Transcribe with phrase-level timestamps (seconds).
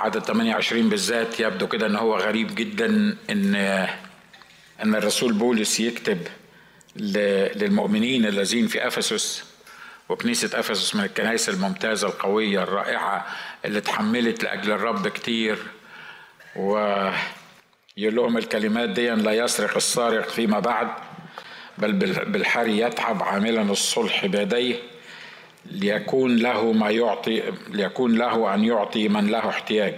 [0.00, 3.54] عدد 28 بالذات يبدو كده إن هو غريب جدا إن
[4.82, 6.18] إن الرسول بولس يكتب
[6.96, 9.44] للمؤمنين الذين في أفسس
[10.08, 13.26] وكنيسة أفسس من الكنائس الممتازة القوية الرائعة
[13.64, 15.58] اللي اتحملت لأجل الرب كتير.
[16.56, 17.14] ويقول
[17.98, 20.88] لهم الكلمات دي لا يسرق السارق فيما بعد
[21.78, 21.92] بل
[22.24, 24.76] بالحري يتعب عاملا الصلح بيديه.
[25.70, 29.94] ليكون له ما يعطي ليكون له أن يعطي من له احتياج.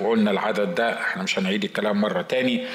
[0.00, 2.66] وقلنا العدد ده إحنا مش هنعيد الكلام مرة تاني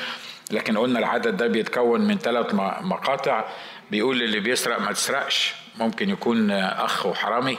[0.52, 3.46] لكن قلنا العدد ده بيتكون من ثلاث مقاطع.
[3.92, 5.54] بيقول اللي بيسرق ما تسرقش.
[5.80, 7.58] ممكن يكون أخ وحرامي.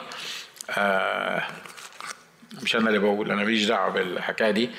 [0.71, 1.43] آه
[2.63, 4.71] مش أنا اللي بقول أنا ماليش دعوة بالحكاية دي.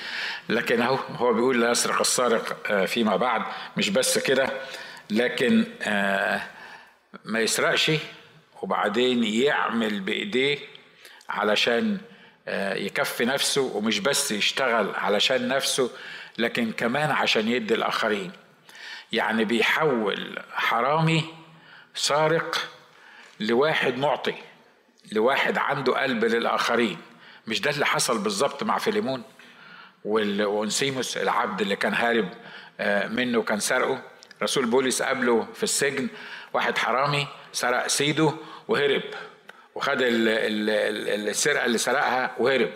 [0.48, 3.42] لكن أهو هو بيقول لا يسرق السارق آه، فيما بعد.
[3.76, 4.50] مش بس كده
[5.10, 6.42] لكن آه
[7.24, 7.90] ما يسرقش.
[8.62, 10.58] وبعدين يعمل بإيديه
[11.28, 11.98] علشان
[12.48, 15.90] آه، يكفي نفسه ومش بس يشتغل علشان نفسه
[16.38, 18.32] لكن كمان عشان يدي الآخرين.
[19.12, 21.24] يعني بيحول حرامي
[21.94, 22.68] سارق
[23.40, 24.34] لواحد معطي
[25.12, 26.98] لواحد عنده قلب للآخرين.
[27.46, 29.22] مش ده اللي حصل بالظبط مع فيليمون
[30.04, 32.28] وأنسيموس العبد اللي كان هارب
[32.80, 34.02] آه، منه كان سرقه؟
[34.42, 36.08] رسول بولس قابله في السجن
[36.52, 38.32] واحد حرامي سرق سيده
[38.68, 39.02] وهرب
[39.74, 42.70] وخد السرقة اللي سرقها وهرب.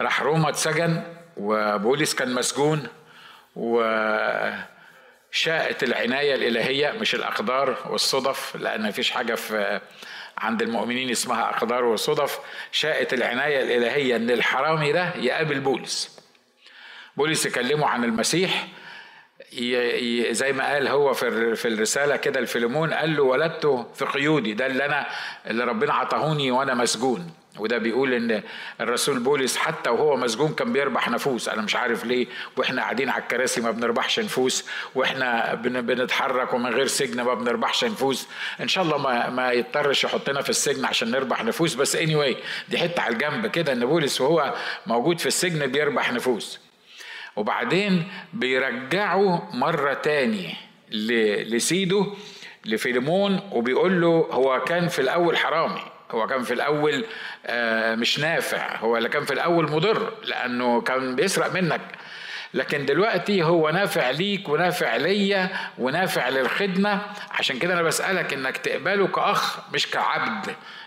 [0.00, 1.02] راح روما اتسجن
[1.36, 2.86] وبولس كان مسجون
[3.56, 4.62] وشاءت
[5.82, 9.80] العناية الإلهية مش الأقدار والصدف لأن مفيش حاجة في
[10.38, 12.38] عند المؤمنين اسمها أقدار وصدف.
[12.72, 16.20] شاءت العناية الإلهية إن الحرامي ده يقابل بولس.
[17.16, 18.66] بولس يكلمه عن المسيح
[20.30, 24.66] زي ما قال هو في في الرسالة كده الفيلمون قال له ولدته في قيودي ده
[24.66, 25.06] اللي أنا
[25.46, 27.30] اللي ربنا عطاهوني وأنا مسجون.
[27.58, 28.42] وده بيقول إن
[28.80, 32.26] الرسول بولس حتى وهو مسجون كان بيربح نفوس أنا مش عارف ليه
[32.56, 38.28] وإحنا قاعدين على الكراسي ما بنربحش نفوس وإحنا بنتحرك ومن غير سجن ما بنربحش نفوس.
[38.60, 41.74] إن شاء الله ما ما يضطرش يحطنا في السجن عشان نربح نفوس.
[41.74, 42.36] بس اني anyway
[42.68, 44.54] دي حتة على الجنب كده إن بولس وهو
[44.86, 46.58] موجود في السجن بيربح نفوس.
[47.36, 50.54] وبعدين بيرجعه مرة تاني
[50.90, 52.06] لسيده
[52.64, 55.80] لفيلمون وبيقول له هو كان في الأول حرامي
[56.10, 57.04] هو كان في الأول
[57.46, 61.80] آه، مش نافع هو اللي كان في الأول مضر لأنه كان بيسرق منك.
[62.54, 67.00] لكن دلوقتي هو نافع ليك ونافع ليا ونافع للخدمة.
[67.30, 70.46] عشان كده أنا بسألك إنك تقبله كأخ مش كعبد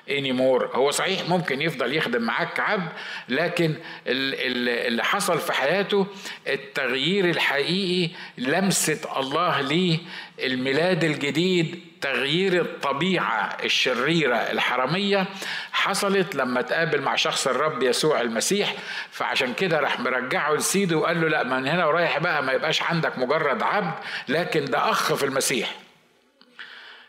[0.09, 0.75] anymore.
[0.75, 2.89] هو صحيح ممكن يفضل يخدم معاك كعبد
[3.29, 3.75] لكن
[4.07, 6.07] اللي حصل في حياته
[6.47, 9.99] التغيير الحقيقي لمسة الله ليه
[10.39, 15.25] الميلاد الجديد تغيير الطبيعة الشريرة الحرامية
[15.71, 18.73] حصلت لما تقابل مع شخص الرب يسوع المسيح.
[19.11, 23.17] فعشان كده راح مرجعه لسيده وقال له لا من هنا ورايح بقى ما يبقاش عندك
[23.19, 23.93] مجرد عبد
[24.27, 25.75] لكن ده أخ في المسيح.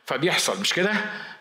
[0.07, 0.93] فبيحصل مش كده؟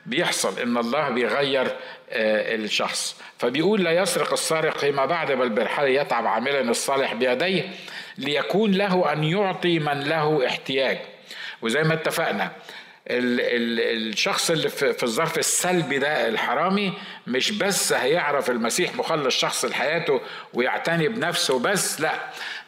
[0.05, 1.67] بيحصل إن الله بيغير
[2.09, 3.21] آه، الشخص.
[3.39, 7.69] فبيقول لا يسرق السارق فيما بعد بل بالحال يتعب عاملا الصالح بيديه
[8.17, 10.99] ليكون له أن يعطي من له احتياج.
[11.63, 12.51] وزي ما اتفقنا
[13.07, 16.93] ال ال الشخص اللي في الظرف السلبي ده الحرامي
[17.27, 20.21] مش بس هيعرف المسيح مخلص شخص لحياته
[20.53, 22.13] ويعتني بنفسه بس لا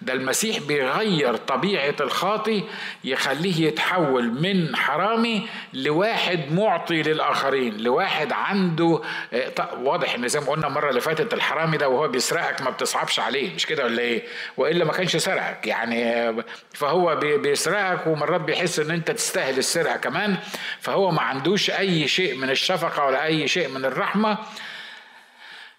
[0.01, 2.63] ده المسيح بيغير طبيعة الخاطي
[3.03, 9.01] يخليه يتحول من حرامي لواحد معطي للآخرين لواحد عنده
[9.33, 9.51] آه،
[9.81, 13.55] واضح إن زي ما قلنا المرة اللي فاتت الحرامي ده وهو بيسرقك ما بتصعبش عليه
[13.55, 14.23] مش كده ولا إيه؟
[14.57, 16.33] وإلا ما كانش سرقك يعني
[16.73, 20.35] فهو بيسرقك ومرات بيحس إن أنت تستاهل السرقة كمان
[20.81, 24.37] فهو ما عندوش أي شيء من الشفقة ولا أي شيء من الرحمة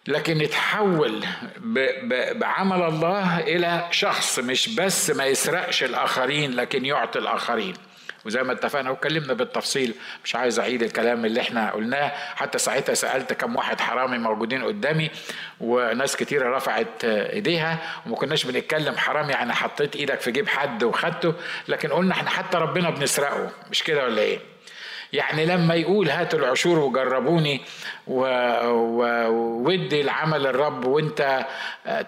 [0.08, 1.24] لكن يتحول
[2.32, 7.74] بعمل الله إلى شخص مش بس ما يسرقش الآخرين لكن يعطي الآخرين.
[8.24, 9.94] وزي ما اتفقنا واتكلمنا بالتفصيل
[10.24, 12.12] مش عايز أعيد الكلام اللي إحنا قلناه.
[12.34, 15.10] حتى ساعتها سألت كم واحد حرامي موجودين قدامي
[15.60, 17.78] وناس كتيرة رفعت إيديها.
[18.06, 21.34] وما كناش بنتكلم حرام يعني حطيت إيدك في جيب حد وخدته.
[21.68, 23.50] لكن قلنا إحنا حتى ربنا بنسرقه.
[23.70, 24.38] مش كده ولا إيه؟
[25.12, 27.60] يعني لما يقول هاتوا العشور وجربوني
[28.86, 31.47] وودي العمل الرب وانت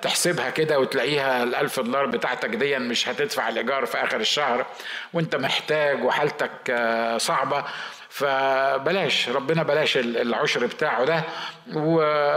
[0.02, 4.66] تحسبها كده وتلاقيها الألف دولار بتاعتك دي مش هتدفع الإيجار في آخر الشهر
[5.12, 6.76] وانت محتاج وحالتك
[7.16, 7.64] صعبة
[8.10, 11.22] فبلاش ربنا بلاش العشر بتاعه ده.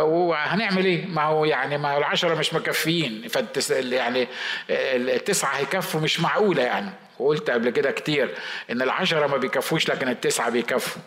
[0.01, 4.27] وهنعمل إيه؟ ما هو يعني ما العشرة مش مكفيين فالتس يعني
[4.69, 6.89] التسعة هيكفوا مش معقولة يعني.
[7.21, 8.35] وقلت قبل كده كتير
[8.71, 11.01] إن العشرة ما بيكفوش لكن التسعة بيكفوا.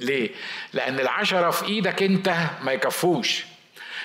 [0.00, 0.30] ليه؟
[0.72, 3.44] لأن العشرة في إيدك أنت ما يكفوش.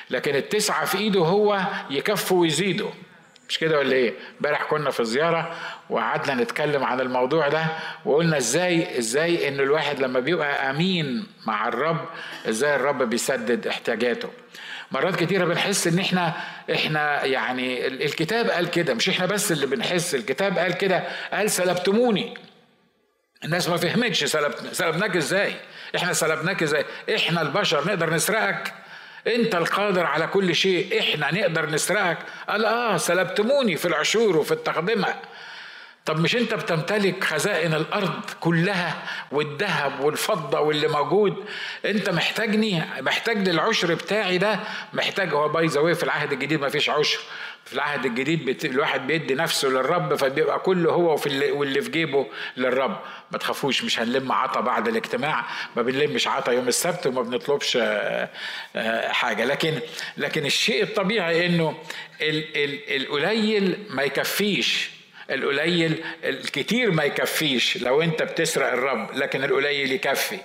[0.10, 2.92] لكن التسعة في إيده هو يكفوا ويزيدوا
[3.50, 5.56] مش كده ولا إيه؟ امبارح كنا في زيارة
[5.90, 7.66] وقعدنا نتكلم عن الموضوع ده
[8.06, 12.06] وقلنا إزاي إزاي إن الواحد لما بيبقى أمين مع الرب
[12.50, 14.30] إزاي الرب بيسدد احتياجاته.
[14.92, 16.34] مرات كتيرة بنحس إن إحنا
[16.74, 21.04] إحنا يعني الكتاب قال كده مش إحنا بس اللي بنحس الكتاب قال كده
[21.34, 22.34] قال سلبتموني.
[23.44, 24.24] الناس ما فهمتش
[24.72, 25.54] سلبناك إزاي؟
[25.96, 26.86] إحنا سلبناك إزاي؟
[27.16, 28.74] إحنا البشر نقدر نسرقك.
[29.28, 32.18] أنت القادر على كل شيء إحنا نقدر نسرقك.
[32.50, 35.16] قال آه سلبتموني في العشور وفي التقدمة.
[36.08, 41.46] طب مش انت بتمتلك خزائن الأرض كلها والذهب والفضة واللي موجود؟
[41.86, 44.60] انت محتاجني محتاج للعشر بتاعي ده؟
[44.94, 45.34] محتاج.
[45.34, 47.20] هو باي ذا في العهد الجديد ما فيش عشر.
[47.66, 48.66] في العهد الجديد.
[48.66, 51.52] الواحد بيدي نفسه للرب فبيبقى كله هو وفي اللي...
[51.52, 52.28] واللي في جيبه
[52.58, 53.00] للرب.
[53.32, 55.46] ما تخافوش مش هنلم عطا بعد الاجتماع.
[55.76, 58.30] ما بنلمش عطا يوم السبت وما بنطلبش آه،
[58.76, 59.46] آه، حاجة.
[59.46, 59.80] لكن
[60.18, 61.78] لكن الشيء الطبيعي إنه
[62.22, 62.64] ال...
[62.64, 62.96] ال...
[62.96, 64.97] القليل ما يكفيش
[65.32, 70.40] القليل الكتير ما يكفيش لو انت بتسرق الرب لكن القليل يكفي.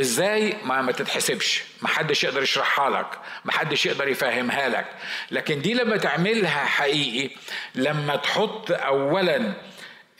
[0.00, 1.62] إزاي؟ ما ما تتحسبش.
[1.82, 3.06] ما حدش يقدر يشرحها لك
[3.44, 4.86] ما حدش يقدر يفهمها لك.
[5.30, 7.30] لكن دي لما تعملها حقيقي
[7.74, 9.52] لما تحط اولا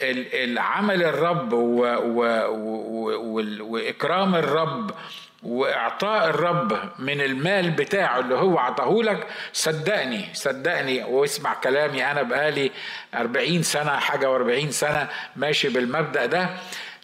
[0.03, 1.53] العمل الرب
[3.61, 4.91] وإكرام الرب
[5.43, 12.71] وإعطاء الرب من المال بتاعه اللي هو عطاه لك صدقني صدقني واسمع كلامي أنا بقالي
[13.15, 16.49] 40 سنة حاجة و40 سنة ماشي بالمبدأ ده.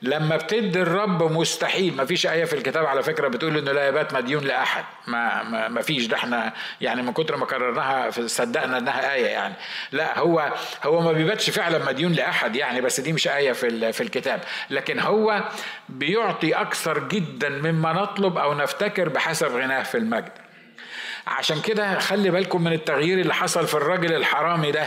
[0.03, 4.15] لما بتدي الرب مستحيل ما فيش آية في الكتاب على فكرة بتقول إنه لا يبات
[4.15, 4.85] مديون لأحد.
[5.07, 6.07] ما, ما, ما فيش.
[6.07, 9.55] ده إحنا يعني من كتر ما كررناها صدقنا إنها آية يعني.
[9.93, 10.53] لا هو
[10.85, 14.41] هو ما بيباتش فعلا مديون لأحد يعني بس دي مش آية في, في الكتاب.
[14.71, 15.45] لكن هو
[15.89, 20.33] بيعطي أكثر جدا مما نطلب أو نفتكر بحسب غناه في المجد.
[21.27, 24.87] عشان كده خلي بالكم من التغيير اللي حصل في الراجل الحرامي ده.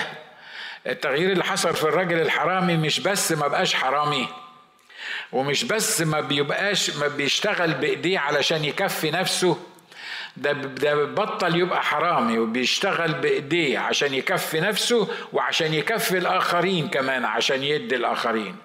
[0.88, 4.28] التغيير اللي حصل في الراجل الحرامي مش بس ما بقاش حرامي.
[5.32, 9.58] ومش بس ما بيبقاش ما بيشتغل بإيديه علشان يكفي نفسه
[10.38, 17.64] ده ده بطل يبقى حرامي وبيشتغل بإيديه عشان يكفي نفسه وعشان يكفي الآخرين كمان عشان
[17.64, 18.56] يدي الآخرين.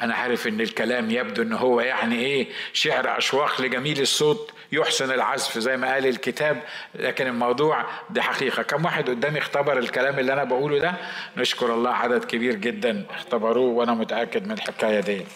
[0.00, 5.58] أنا عارف إن الكلام يبدو إن هو يعني إيه شعر أشواق لجميل الصوت يحسن العزف
[5.58, 6.62] زي ما قال الكتاب
[6.94, 8.62] لكن الموضوع دي حقيقة.
[8.62, 10.94] كم واحد قدامي اختبر الكلام اللي أنا بقوله ده
[11.36, 15.26] نشكر الله عدد كبير جدا اختبروه وأنا متأكد من الحكاية دي.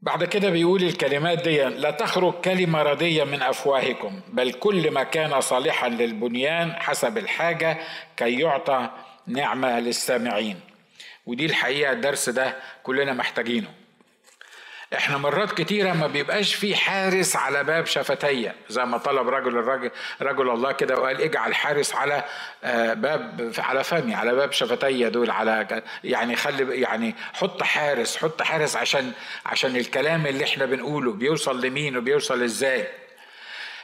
[0.00, 5.40] بعد كده بيقول الكلمات دي لا تخرج كلمة ردية من أفواهكم بل كل ما كان
[5.40, 7.78] صالحا للبنيان حسب الحاجة
[8.16, 8.90] كي يعطى
[9.26, 10.60] نعمة للسامعين.
[11.26, 13.68] ودي الحقيقة الدرس ده كلنا محتاجينه.
[14.94, 19.90] إحنا مرات كتيرة ما بيبقاش في حارس على باب شفتية زي ما طلب رجل الرجل
[20.22, 22.24] رجل الله كده وقال اجعل حارس على
[22.64, 28.42] آه، باب على فمي على باب شفتية دول على يعني خلي يعني حط حارس حط
[28.42, 29.12] حارس عشان
[29.46, 32.86] عشان الكلام اللي إحنا بنقوله بيوصل لمين وبيوصل إزاي.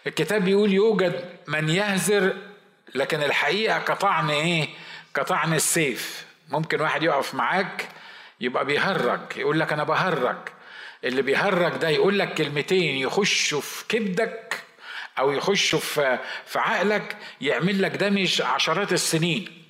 [0.07, 2.37] الكتاب بيقول يوجد من يهزر
[2.95, 4.69] لكن الحقيقة كطعن إيه؟
[5.15, 6.27] كطعن السيف.
[6.49, 7.89] ممكن واحد يقف معاك
[8.41, 10.37] يبقى بيهرج يقول لك أنا بهرج.
[11.05, 14.63] اللي بيهرج ده يقول لك كلمتين يخشوا في كبدك
[15.19, 19.65] أو يخشوا في في عقلك يعمل لك دمج عشرات السنين.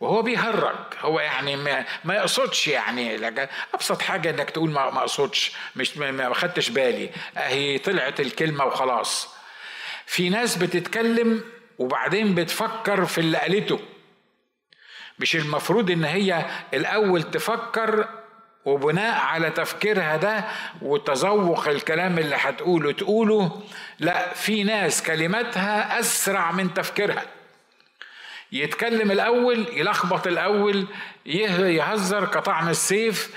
[0.00, 3.28] وهو بيهرج هو يعني ما, ما يقصدش يعني
[3.74, 7.10] أبسط حاجة إنك تقول ما, ما أقصدش مش ما خدتش بالي.
[7.36, 9.28] أهي طلعت الكلمة وخلاص.
[10.06, 11.44] في ناس بتتكلم
[11.78, 13.80] وبعدين بتفكر في اللي قالته.
[15.18, 18.08] مش المفروض إن هي الأول تفكر
[18.66, 20.44] وبناء على تفكيرها ده
[20.82, 23.60] وتذوق الكلام اللي هتقوله تقوله
[23.98, 27.22] لا في ناس كلماتها أسرع من تفكيرها.
[28.52, 30.86] يتكلم الأول يلخبط الأول
[31.26, 33.30] يهزر كطعن السيف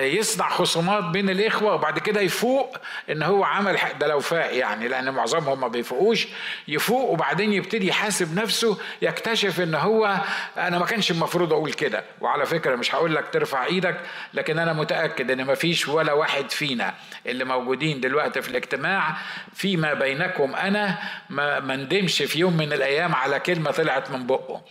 [0.00, 2.76] يصنع خصومات بين الإخوة وبعد كده يفوق
[3.10, 6.28] إن هو عمل ده لو فاق يعني لأن معظمهم ما بيفوقوش
[6.68, 10.20] يفوق وبعدين يبتدي يحاسب نفسه يكتشف إن هو
[10.56, 12.04] أنا ما كانش المفروض أقول كده.
[12.20, 14.00] وعلى فكرة مش هقول لك ترفع إيدك
[14.34, 16.94] لكن أنا متأكد إن ما فيش ولا واحد فينا
[17.26, 19.16] اللي موجودين دلوقتي في الاجتماع
[19.54, 20.98] فيما بينكم أنا
[21.30, 24.62] ما ندمش في يوم من الأيام على كلمة طلعت من بقه.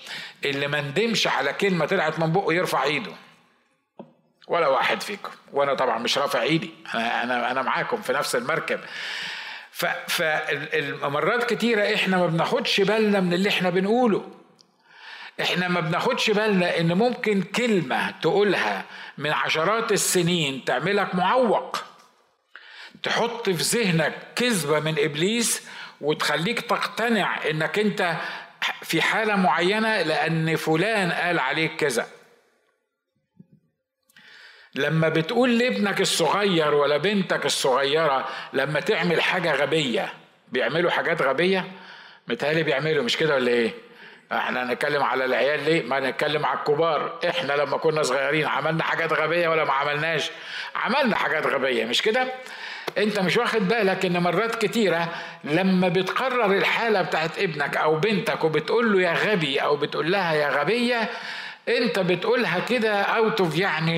[0.46, 3.12] اللي ما ندمش على كلمة طلعت من بقه يرفع إيده.
[4.48, 5.32] ولا واحد فيكم.
[5.54, 6.72] وأنا طبعا مش رافع إيدي.
[6.96, 8.80] أنا أنا أنا معاكم في نفس المركب.
[10.08, 14.30] فالمرات كتيرة إحنا ما بناخدش بالنا من اللي إحنا بنقوله.
[15.42, 18.86] إحنا ما بناخدش بالنا إن ممكن كلمة تقولها
[19.18, 21.77] من عشرات السنين تعملك معوق.
[23.04, 25.68] تحط في ذهنك كذبة من إبليس
[26.01, 28.16] وتخليك تقتنع إنك أنت
[28.84, 32.08] في حالة معينة لأن فلان قال عليك كذا.
[34.77, 40.13] لما بتقول لابنك الصغير ولا بنتك الصغيرة لما تعمل حاجة غبية
[40.51, 41.65] بيعملوا حاجات غبية
[42.27, 43.72] متهيألي بيعملوا مش كده ولا إيه؟
[44.31, 49.13] إحنا نتكلم على العيال ليه؟ ما نتكلم على الكبار، إحنا لما كنا صغيرين عملنا حاجات
[49.13, 50.31] غبية ولا ما عملناش؟
[50.75, 52.27] عملنا حاجات غبية مش كده؟
[52.98, 55.07] أنت مش واخد بالك إن مرات كتيرة
[55.43, 60.50] لما بتقرر الحالة بتاعت ابنك أو بنتك وبتقول له يا غبي أو بتقول لها يا
[60.50, 61.10] غبية
[61.68, 63.98] انت بتقولها كده out of يعني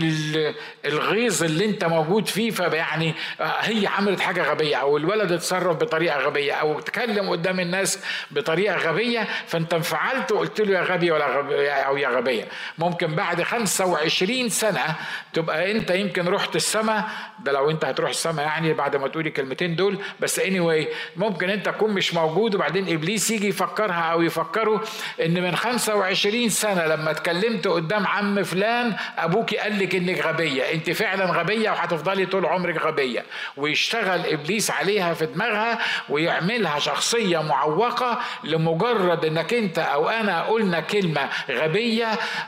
[0.86, 6.20] الغيظ اللي انت موجود فيه فيعني آه، هي عملت حاجة غبية أو الولد اتصرف بطريقة
[6.20, 11.70] غبية أو اتكلم قدام الناس بطريقة غبية فانت انفعلت وقلت له يا غبي ولا غبي
[11.70, 12.48] أو يا غبية.
[12.78, 14.96] ممكن بعد 25 سنة
[15.34, 17.04] تبقى انت يمكن رحت السماء
[17.44, 21.50] ده لو انت هتروح السماء يعني بعد ما تقولي الكلمتين دول بس اني anyway ممكن
[21.50, 24.84] انت تكون مش موجود وبعدين إبليس يجي يفكرها أو يفكره
[25.26, 30.64] إن من 25 سنة لما اتكلمت انت قدام عم فلان ابوكي قال لك انك غبية.
[30.74, 33.26] انت فعلا غبية وهتفضلي طول عمرك غبية.
[33.58, 41.30] ويشتغل إبليس عليها في دماغها ويعملها شخصية معوقة لمجرد إنك انت أو أنا قلنا كلمة
[41.50, 42.08] غبية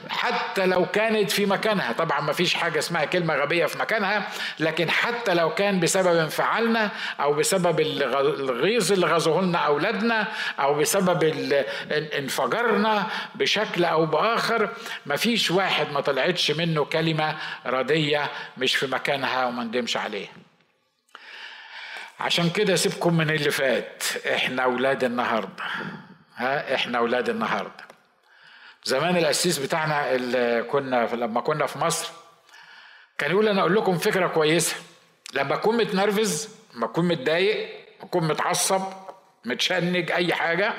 [0.09, 1.91] حتى لو كانت في مكانها.
[1.91, 4.27] طبعا ما فيش حاجة اسمها كلمة غبية في مكانها
[4.59, 6.89] لكن حتى لو كان بسبب انفعالنا
[7.21, 10.27] أو بسبب الغيظ اللي غزوه لنا أولادنا
[10.59, 11.23] أو بسبب
[11.91, 14.69] انفجرنا بشكل أو بآخر
[15.05, 20.31] مفيش واحد ما طلعتش منه كلمة ردية مش في مكانها وما ندمش عليها.
[22.19, 24.03] عشان كده سيبكم من اللي فات.
[24.33, 25.63] إحنا أولاد النهارده.
[26.35, 27.83] ها إحنا أولاد النهارده.
[28.83, 32.09] زمان القسيس بتاعنا اللي كنا لما كنا في مصر
[33.17, 34.75] كان يقول أنا أقول لكم فكرة كويسة.
[35.33, 37.69] لما أكون متنرفز لما أكون متضايق
[38.01, 38.81] أكون متعصب
[39.45, 40.73] متشنج أي حاجة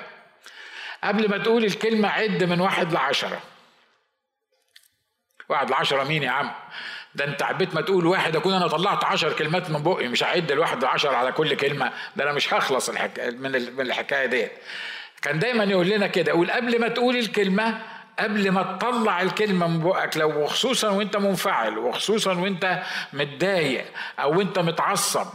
[1.04, 3.40] قبل ما تقول الكلمة عد من واحد لعشرة.
[5.48, 6.50] واحد لعشرة مين يا عم؟
[7.14, 10.50] ده انت عبيت ما تقول واحد أكون أنا طلعت عشر كلمات من بقي مش هعد
[10.52, 11.92] الواحد لعشر على كل كلمة.
[12.16, 14.48] ده أنا مش هخلص من من الحكاية دي
[15.22, 17.78] كان دايما يقول لنا كده يقول قبل ما تقول الكلمة
[18.18, 22.82] قبل ما تطلع الكلمة من بقك لو وخصوصا وأنت منفعل وخصوصا وأنت
[23.12, 23.84] متضايق
[24.20, 25.26] أو انت متعصب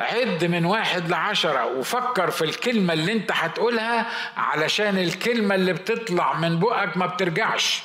[0.00, 6.58] عد من واحد لعشرة وفكر في الكلمة اللي أنت هتقولها علشان الكلمة اللي بتطلع من
[6.60, 7.82] بقك ما بترجعش.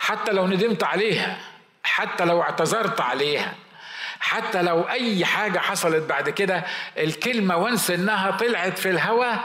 [0.00, 1.36] حتى لو ندمت عليها
[1.82, 3.54] حتى لو اعتذرت عليها
[4.20, 6.64] حتى لو أي حاجة حصلت بعد كده
[6.98, 9.44] الكلمة وانس إنها طلعت في الهواء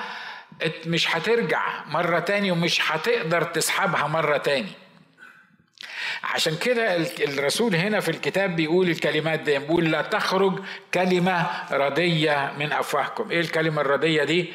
[0.86, 4.70] مش هترجع مرة تاني ومش هتقدر تسحبها مرة تاني.
[6.24, 10.60] عشان كده الرسول هنا في الكتاب بيقول الكلمات دي بيقول لا تخرج
[10.94, 13.32] كلمة ردية من أفواهكم.
[13.32, 14.54] إيه الكلمة الردية دي؟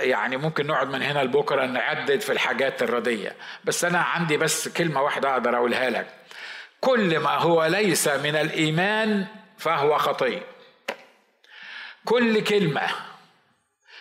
[0.00, 3.36] يعني ممكن نقعد من هنا لبكرة نعدد في الحاجات الردية.
[3.64, 6.06] بس أنا عندي بس كلمة واحدة أقدر أقولها لك.
[6.80, 9.26] كل ما هو ليس من الإيمان
[9.58, 10.42] فهو خطيه
[12.04, 12.82] كل كلمة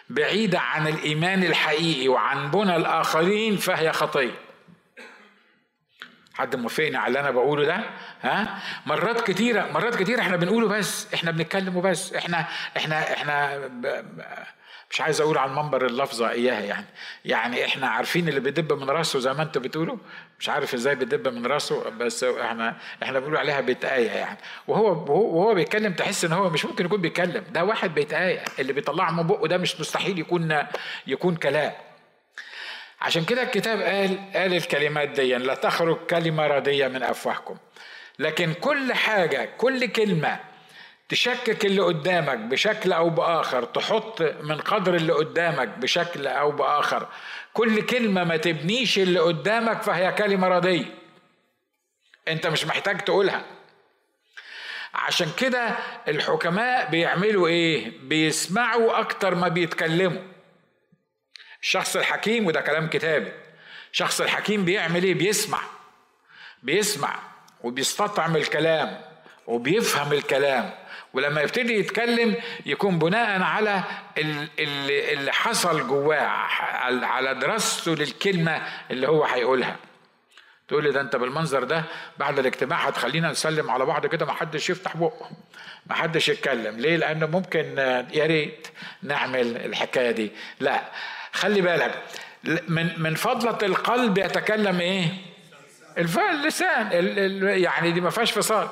[0.10, 4.32] بعيدة عن الإيمان الحقيقي وعن بنى الآخرين فهي خطيه
[6.34, 7.80] حد موافقني على اللي أنا بقوله ده؟
[8.22, 12.48] ها؟ مرات كتيره مرات كتيرة إحنا بنقوله بس إحنا بنتكلمه بس إحنا
[12.78, 13.58] إحنا إحنا.
[13.58, 14.04] ب...
[14.92, 16.86] مش عايز أقول على المنبر اللفظة إياها يعني.
[17.26, 19.98] يعني إحنا عارفين اللي بيدب من راسه زي ما أنتوا بتقولوا.
[20.40, 24.38] مش عارف إزاي بيدب من راسه بس إحنا إحنا بنقول عليها بيتآية يعني.
[24.68, 27.44] وهو وهو بيتكلم تحس إن هو مش ممكن يكون بيتكلم.
[27.52, 30.64] ده واحد بيتآية اللي بيطلعه من بقه ده مش مستحيل يكون
[31.08, 31.72] يكون كلام.
[33.02, 37.58] عشان كده الكتاب قال قال الكلمات دي لا تخرج كلمة رديه من أفواهكم.
[38.20, 40.40] لكن كل حاجة كل كلمة
[41.10, 47.08] تشكك اللي قدامك بشكل أو بآخر تحط من قدر اللي قدامك بشكل أو بآخر.
[47.54, 50.86] كل كلمة ما تبنيش اللي قدامك فهي كلمة ردية.
[52.28, 53.46] أنت مش محتاج تقولها.
[54.94, 55.70] عشان كده
[56.08, 60.22] الحكماء بيعملوا إيه؟ بيسمعوا أكتر ما بيتكلموا.
[61.62, 63.32] الشخص الحكيم وده كلام كتابي
[63.92, 65.62] الشخص الحكيم بيعمل إيه؟ بيسمع.
[66.64, 67.20] بيسمع
[67.62, 69.02] وبيستطعم الكلام
[69.48, 70.85] وبيفهم الكلام.
[71.16, 73.84] ولما يبتدي يتكلم يكون بناء على
[74.18, 76.28] اللي حصل جواه
[77.06, 79.76] على دراسته للكلمة اللي هو هيقولها.
[80.68, 81.84] تقول لي ده انت بالمنظر ده
[82.18, 85.30] بعد الاجتماع هتخلينا نسلم على بعض كده ما حدش يفتح بقه
[85.88, 86.80] ما حدش يتكلم.
[86.80, 87.78] ليه؟ لأنه ممكن
[88.14, 88.68] يا ريت
[89.04, 90.32] نعمل الحكاية دي.
[90.60, 90.82] لا
[91.32, 92.02] خلي بالك
[92.68, 95.08] من من فضلة القلب يتكلم إيه؟
[95.98, 96.90] اللسان
[97.62, 98.68] يعني دي ما فيهاش فصال.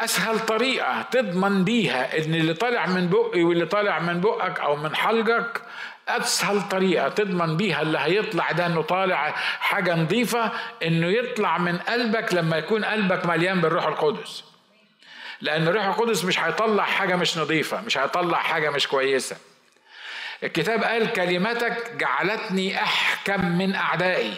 [0.00, 4.96] أسهل طريقة تضمن بيها إن اللي طالع من بقي واللي طالع من بقك أو من
[4.96, 5.62] حلقك
[6.08, 9.30] أسهل طريقة تضمن بيها اللي هيطلع ده إنه طالع
[9.60, 10.52] حاجة نظيفة
[10.82, 14.44] إنه يطلع من قلبك لما يكون قلبك مليان بالروح القدس.
[15.40, 19.36] لأن الروح القدس مش هيطلع حاجة مش نظيفة مش هيطلع حاجة مش كويسة.
[20.42, 24.34] الكتاب قال كلمتك جعلتني أحكم من أعدائي.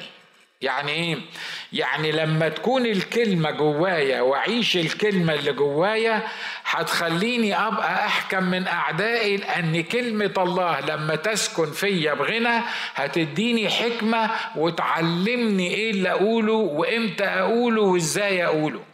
[0.61, 1.19] يعني إيه؟
[1.73, 6.23] يعني لما تكون الكلمة جوايا وأعيش الكلمة اللي جوايا
[6.65, 12.61] هتخليني أبقى أحكم من أعدائي لأن كلمة الله لما تسكن فيا بغنى
[12.95, 18.85] هتديني حكمة وتعلمني إيه اللي أقوله وإمتى أقوله وإزاي أقوله.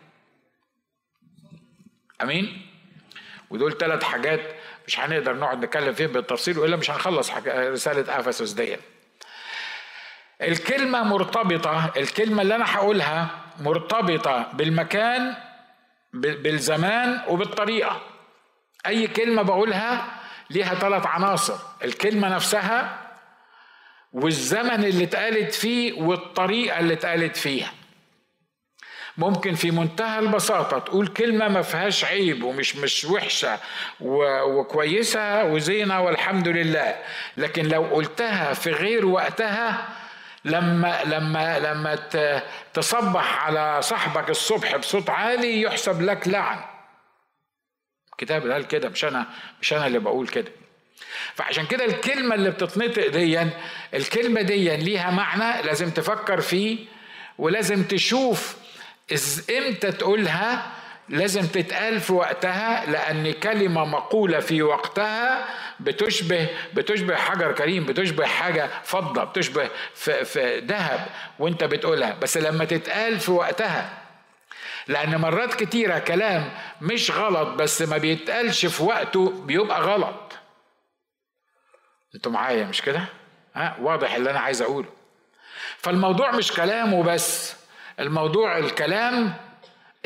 [2.22, 2.62] أمين؟
[3.50, 4.40] ودول ثلاث حاجات
[4.86, 8.80] مش هنقدر نقعد نتكلم فيهم بالتفصيل وإلا مش هنخلص رسالة أفسس ديت.
[10.42, 13.28] الكلمة مرتبطة الكلمة اللي أنا هقولها
[13.60, 15.34] مرتبطة بالمكان
[16.12, 18.00] بالزمان وبالطريقة.
[18.86, 20.06] أي كلمة بقولها
[20.50, 21.54] ليها ثلاث عناصر
[21.84, 22.98] الكلمة نفسها
[24.12, 27.72] والزمن اللي اتقالت فيه والطريقة اللي اتقالت فيها.
[29.16, 33.58] ممكن في منتهى البساطة تقول كلمة ما فيهاش عيب ومش مش وحشة
[34.00, 36.96] وكويسة وزينة والحمد لله
[37.36, 39.88] لكن لو قلتها في غير وقتها
[40.48, 41.94] لما لما لما
[42.74, 46.58] تصبح على صاحبك الصبح بصوت عالي يحسب لك لعن.
[48.12, 49.26] الكتاب قال كده مش أنا
[49.62, 50.52] مش أنا اللي بقول كده.
[51.34, 53.40] فعشان كده الكلمة اللي بتتنطق دي
[53.94, 56.78] الكلمة دي ليها معنى لازم تفكر فيه
[57.38, 58.56] ولازم تشوف
[59.50, 60.72] إمتى تقولها
[61.08, 65.44] لازم تتقال في وقتها لأن كلمة مقولة في وقتها
[65.80, 71.06] بتشبه بتشبه حجر كريم بتشبه حاجة فضة بتشبه في, في ذهب
[71.38, 72.14] وانت بتقولها.
[72.14, 73.90] بس لما تتقال في وقتها
[74.88, 76.50] لأن مرات كتيرة كلام
[76.80, 80.32] مش غلط بس ما بيتقالش في وقته بيبقى غلط.
[82.14, 83.04] أنتوا معايا مش كده؟
[83.54, 84.88] ها؟ واضح اللي أنا عايز أقوله.
[85.78, 87.56] فالموضوع مش كلام وبس
[88.00, 89.34] الموضوع الكلام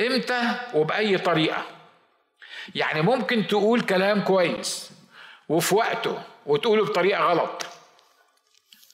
[0.03, 0.43] إمتى
[0.75, 1.63] وبأي طريقة.
[2.75, 4.91] يعني ممكن تقول كلام كويس
[5.49, 7.67] وفي وقته وتقوله بطريقة غلط.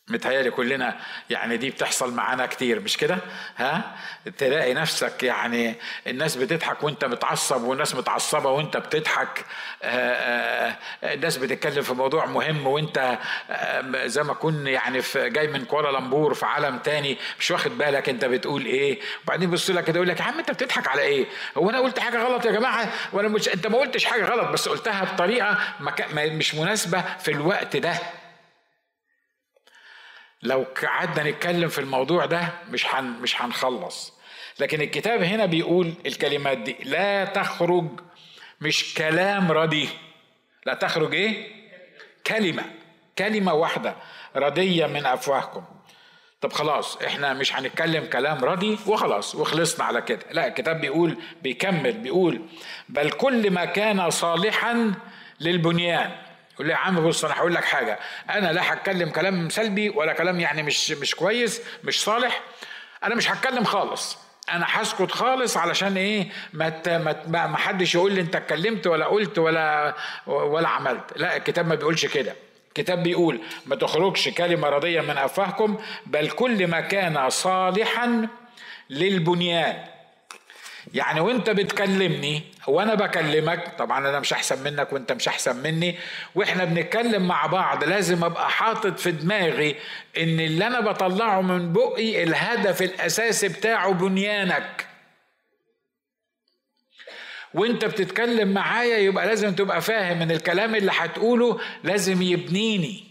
[0.08, 0.96] متهيألي كلنا
[1.30, 3.18] يعني دي بتحصل معانا كتير مش كده؟
[3.56, 3.96] ها؟
[4.38, 5.74] تلاقي نفسك يعني
[6.06, 9.44] الناس بتضحك وانت متعصب والناس متعصبة وانت بتضحك.
[9.82, 13.18] آه، آه، الناس بتتكلم في موضوع مهم وانت
[13.50, 18.08] آه، زي ما كن يعني في جاي من كوالالمبور في عالم تاني مش واخد بالك
[18.08, 19.00] انت بتقول إيه.
[19.24, 21.26] وبعدين بص لك كده يقول لك يا عم انت بتضحك على إيه؟
[21.58, 24.68] هو أنا قلت حاجة غلط يا جماعة؟ وأنا مش انت ما قلتش حاجة غلط بس
[24.68, 25.58] قلتها بطريقة
[26.14, 28.17] مش مناسبة في الوقت ده.
[30.42, 34.18] لو قعدنا نتكلم في الموضوع ده مش حن مش هنخلص.
[34.60, 38.00] لكن الكتاب هنا بيقول الكلمات دي لا تخرج
[38.60, 39.88] مش كلام ردي.
[40.66, 41.48] لا تخرج إيه؟
[42.26, 42.64] كلمة
[43.18, 43.94] كلمة واحدة
[44.36, 45.64] ردية من أفواهكم.
[46.40, 50.20] طب خلاص إحنا مش هنتكلم كلام ردي وخلاص وخلصنا على كده.
[50.30, 52.42] لا الكتاب بيقول بيكمل بيقول
[52.88, 54.94] بل كل ما كان صالحا
[55.40, 56.10] للبنيان.
[56.58, 57.98] يقول لي يا عم بص أنا هقول لك حاجة.
[58.30, 62.40] أنا لا هتكلم كلام سلبي ولا كلام يعني مش مش كويس مش صالح.
[63.04, 64.18] أنا مش هتكلم خالص.
[64.50, 69.94] أنا هسكت خالص علشان إيه؟ ما ما حدش يقول لي أنت اتكلمت ولا قلت ولا
[70.26, 71.12] ولا عملت.
[71.16, 72.34] لا الكتاب ما بيقولش كده.
[72.68, 78.28] الكتاب بيقول ما تخرجش كلمة رضية من أفواهكم بل كل ما كان صالحا
[78.90, 79.84] للبنيان.
[80.94, 85.96] يعني وانت بتكلمني وأنا بكلمك طبعا أنا مش أحسن منك وانت مش أحسن مني
[86.34, 89.76] وإحنا بنتكلم مع بعض لازم أبقى حاطط في دماغي
[90.18, 94.86] إن اللي أنا بطلعه من بقي الهدف الأساسي بتاعه بنيانك.
[97.54, 103.07] وانت بتتكلم معايا يبقى لازم تبقى فاهم إن الكلام اللي هتقوله لازم يبنيني.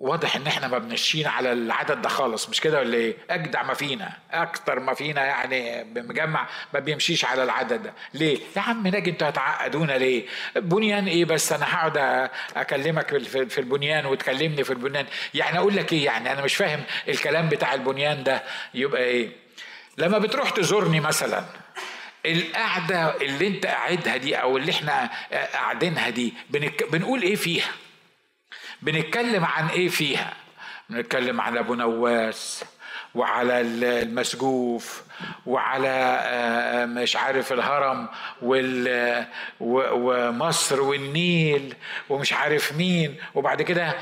[0.00, 3.74] واضح إن إحنا ما بنشين على العدد ده خالص مش كده ولا إيه؟ أجدع ما
[3.74, 7.92] فينا أكتر ما فينا يعني مجمع ما بيمشيش على العدد ده.
[8.14, 14.06] ليه؟ يا عم ناجي أنتوا هتعقدونا ليه؟ بنيان إيه بس؟ أنا هقعد أكلمك في البنيان
[14.06, 15.06] وتكلمني في البنيان.
[15.34, 18.42] يعني أقول لك إيه يعني؟ أنا مش فاهم الكلام بتاع البنيان ده
[18.74, 19.28] يبقى إيه؟
[19.98, 21.44] لما بتروح تزورني مثلا
[22.26, 25.10] القعدة اللي أنت قاعدها دي أو اللي إحنا
[25.52, 26.34] قاعدينها دي
[26.90, 27.68] بنقول إيه فيها؟
[28.82, 30.34] بنتكلم عن إيه فيها؟
[30.90, 32.64] بنتكلم عن أبو نواس
[33.14, 35.02] وعلى المسجوف
[35.46, 35.88] وعلى
[36.22, 38.08] آه، مش عارف الهرم
[38.42, 39.24] وال
[39.60, 41.74] ومصر والنيل
[42.08, 43.14] ومش عارف مين.
[43.34, 43.94] وبعد كده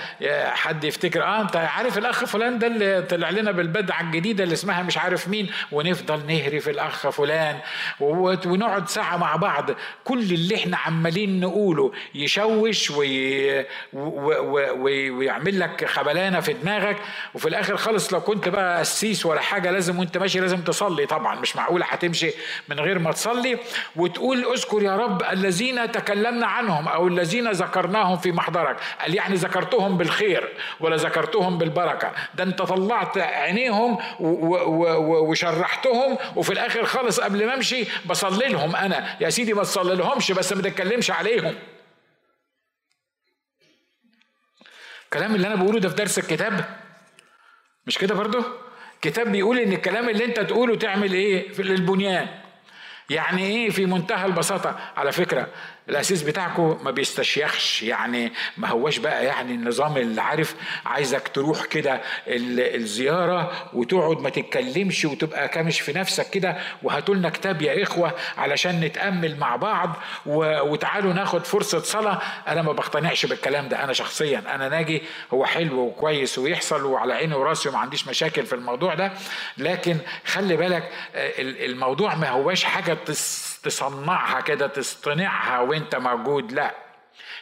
[0.46, 4.82] حد يفتكر آه أنت عارف الأخ فلان ده اللي طلع لنا بالبدعه الجديدة اللي اسمها
[4.82, 7.58] مش عارف مين ونفضل نهري في الأخ فلان
[8.00, 9.70] ونقعد ساعة مع بعض.
[10.04, 12.90] كل اللي إحنا عمالين نقوله يشوش.
[12.90, 13.64] وي...
[13.92, 16.96] ويعمل لك خبلانة في دماغك.
[17.34, 21.05] وفي الآخر خالص لو كنت بقى قسيس ولا حاجة لازم وأنت ماشي لازم تصلي.
[21.06, 22.32] طبعا مش معقوله هتمشي
[22.68, 23.58] من غير ما تصلي
[23.96, 28.76] وتقول اذكر يا رب الذين تكلمنا عنهم أو الذين ذكرناهم في محضرك.
[29.00, 32.12] قال يعني ذكرتهم بالخير ولا ذكرتهم بالبركة.
[32.34, 39.16] ده انت طلعت عينيهم وشرحتهم وفي الآخر خالص قبل ما امشي بصلي لهم أنا.
[39.20, 41.54] يا سيدي ما تصلي لهمش بس ما تتكلمش عليهم.
[45.04, 46.64] الكلام اللي أنا بقوله ده في درس الكتاب؟
[47.86, 48.65] مش كده برضه؟
[48.96, 52.28] الكتاب بيقول إن الكلام اللي أنت تقوله تعمل إيه في البنيان؟
[53.10, 55.48] يعني إيه في منتهى البساطة؟ على فكرة
[55.88, 60.54] الاسيس بتاعكم ما بيستشيخش يعني ما هوش بقى يعني النظام اللي عارف
[60.86, 67.62] عايزك تروح كده الزيارة وتقعد ما تتكلمش وتبقى كامش في نفسك كده وهاتوا لنا كتاب
[67.62, 69.96] يا إخوة علشان نتأمل مع بعض
[70.26, 72.20] وتعالوا ناخد فرصة صلاة.
[72.48, 75.02] أنا ما بقتنعش بالكلام ده أنا شخصيا أنا ناجي
[75.34, 79.12] هو حلو وكويس ويحصل وعلى عيني وراسي وما عنديش مشاكل في الموضوع ده
[79.58, 79.96] لكن
[80.26, 80.90] خلي بالك
[81.38, 82.92] الموضوع ما هواش حاجة
[83.66, 86.52] تصنعها كده تصطنعها وانت موجود.
[86.52, 86.74] لا.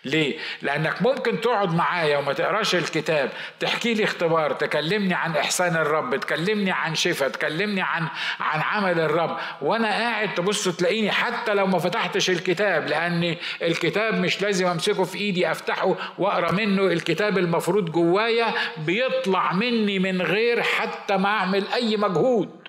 [0.04, 6.16] ليه؟ لأنك ممكن تقعد معايا وما تقراش الكتاب تحكي لي اختبار تكلمني عن إحسان الرب
[6.16, 8.06] تكلمني عن شفا تكلمني عن
[8.40, 9.37] عن عمل الرب.
[9.62, 15.18] وأنا قاعد تبص تلاقيني حتى لو ما فتحتش الكتاب لأن الكتاب مش لازم أمسكه في
[15.18, 16.82] إيدي أفتحه وأقرأ منه.
[16.82, 22.63] الكتاب المفروض جوايا بيطلع مني من غير حتى ما أعمل أي مجهود.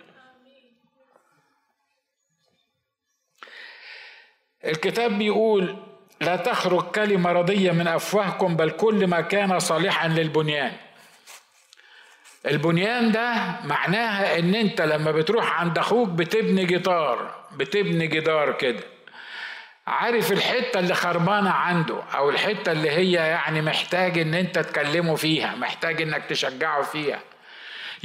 [4.66, 5.76] الكتاب بيقول
[6.22, 10.72] لا تخرج كلمة رضية من أفواهكم بل كل ما كان صالحا للبنيان.
[12.46, 18.84] البنيان ده معناها إن أنت لما بتروح عند أخوك بتبني جدار بتبني جدار كده.
[19.88, 25.56] عارف الحتة اللي خربانة عنده أو الحتة اللي هي يعني محتاج إن أنت تكلمه فيها
[25.56, 27.20] محتاج إنك تشجعه فيها؟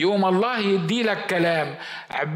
[0.00, 1.74] يقوم الله يدي لك كلام.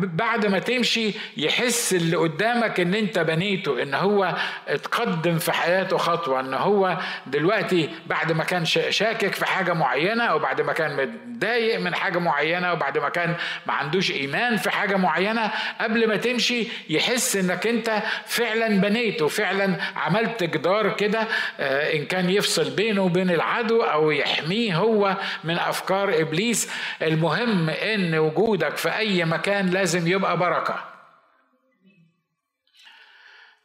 [0.01, 4.35] بعد ما تمشي يحس اللي قدامك إن أنت بنيته إن هو
[4.69, 10.39] اتقدم في حياته خطوة إن هو دلوقتي بعد ما كان شاكك في حاجة معينة أو
[10.39, 13.35] بعد ما كان متضايق من حاجة معينة وبعد ما كان
[13.67, 15.51] ما عندوش إيمان في حاجة معينة
[15.81, 21.27] قبل ما تمشي يحس إنك أنت فعلا بنيته فعلا عملت جدار كده
[21.61, 26.71] آه، إن كان يفصل بينه وبين العدو أو يحميه هو من أفكار إبليس.
[27.03, 30.85] المهم المهم إن وجودك في أي مكان لازم يبقى بركة.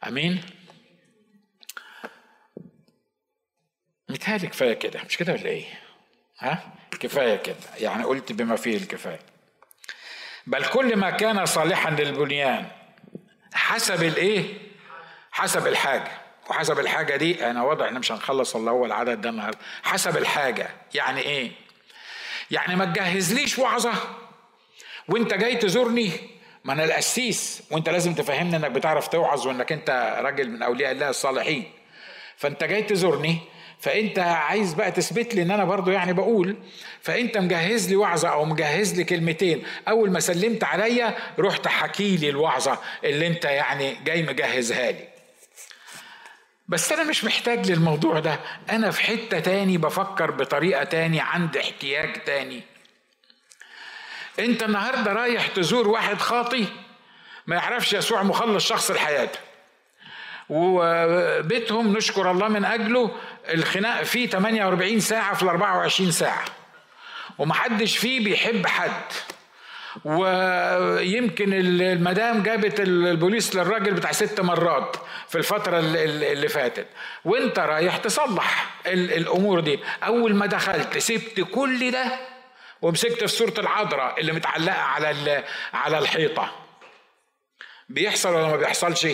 [0.06, 0.42] أمين؟
[4.08, 5.64] متهيألي كفاية كده مش كده ولا إيه؟
[6.38, 9.20] ها؟ كفاية كده يعني قلت بما فيه الكفاية.
[10.46, 12.68] بل كل ما كان صالحا للبنيان
[13.54, 14.58] حسب الإيه؟
[15.32, 16.10] حسب الحاجة.
[16.50, 19.58] وحسب الحاجة دي أنا واضح إن مش هنخلص الا هو العدد ده النهارده.
[19.82, 21.52] حسب الحاجة يعني إيه؟
[22.50, 23.92] يعني ما تجهزليش وعظة.
[25.08, 26.10] وانت جاي تزورني
[26.64, 27.62] ما أنا القسيس.
[27.70, 31.64] وانت لازم تفهمني إنك بتعرف توعظ وإنك أنت راجل من أولياء الله الصالحين.
[32.36, 33.38] فأنت جاي تزورني
[33.80, 36.56] فأنت عايز بقى تثبت لي إن أنا برضو يعني بقول
[37.02, 39.62] فأنت مجهز لي وعظة أو مجهز لي كلمتين.
[39.88, 45.09] أول ما سلمت عليا رحت حكي لي الوعظة اللي أنت يعني جاي مجهزها لي.
[46.70, 48.40] بس أنا مش محتاج للموضوع ده.
[48.70, 52.62] أنا في حتة تاني بفكر بطريقة تاني عندي احتياج تاني.
[54.38, 56.66] أنت النهارده رايح تزور واحد خاطي
[57.46, 59.38] ما يعرفش يسوع مخلص شخص لحياته
[60.48, 63.16] وبيتهم نشكر الله من أجله
[63.48, 66.44] الخناق فيه 48 ساعة في ال 24 ساعة.
[67.38, 69.02] ومحدش فيه بيحب حد.
[70.04, 74.96] ويمكن المدام جابت البوليس للراجل بتاع ست مرات
[75.28, 76.86] في الفترة اللي فاتت.
[77.24, 79.80] وانت رايح تصلح الأمور دي.
[80.06, 82.04] أول ما دخلت سبت كل ده
[82.82, 86.52] ومسكت في صورة العذراء اللي متعلقة على على الحيطة.
[87.88, 89.06] بيحصل ولا ما بيحصلش؟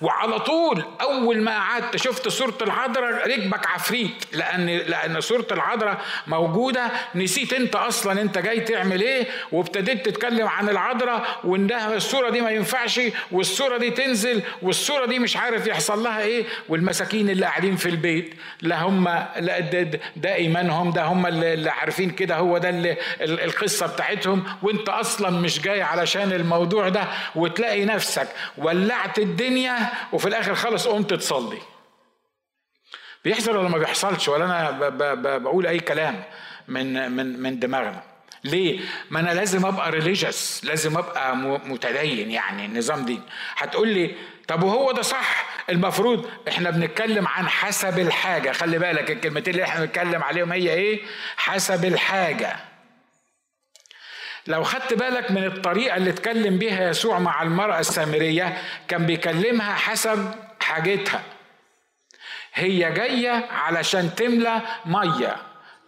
[0.00, 6.90] وعلى طول أول ما قعدت شفت صورة العذراء ركبك عفريت لأن لأن صورة العذراء موجودة.
[7.14, 12.50] نسيت أنت أصلا أنت جاي تعمل إيه وابتديت تتكلم عن العذراء وانها الصورة دي ما
[12.50, 16.44] ينفعش والصورة دي تنزل والصورة دي مش عارف يحصل لها إيه.
[16.68, 22.10] والمساكين اللي قاعدين في البيت لا هم لا ده, ده إيمانهم ده هم اللي عارفين
[22.10, 24.44] كده هو ده اللي القصة بتاعتهم.
[24.62, 31.14] وأنت أصلا مش جاي علشان الموضوع ده وتلاقي نفسك ولعت الدنيا وفي الآخر خالص قمت
[31.14, 31.58] تصلي
[33.24, 34.70] بيحصل ولا ما بيحصلش؟ ولا أنا
[35.38, 36.24] بقول أي كلام
[36.68, 38.02] من من من دماغنا.
[38.44, 43.22] ليه؟ ما أنا لازم أبقى ريليجيوس لازم أبقى متدين يعني نظام دين.
[43.56, 44.14] هتقول لي
[44.48, 48.52] طب وهو ده صح؟ المفروض إحنا بنتكلم عن حسب الحاجة.
[48.52, 51.00] خلي بالك الكلمتين اللي إحنا بنتكلم عليهم هي إيه؟
[51.36, 52.56] حسب الحاجة.
[54.46, 60.34] لو خدت بالك من الطريقة اللي اتكلم بيها يسوع مع المرأة السامرية كان بيكلمها حسب
[60.60, 61.22] حاجتها.
[62.54, 65.36] هي جاية علشان تملى مية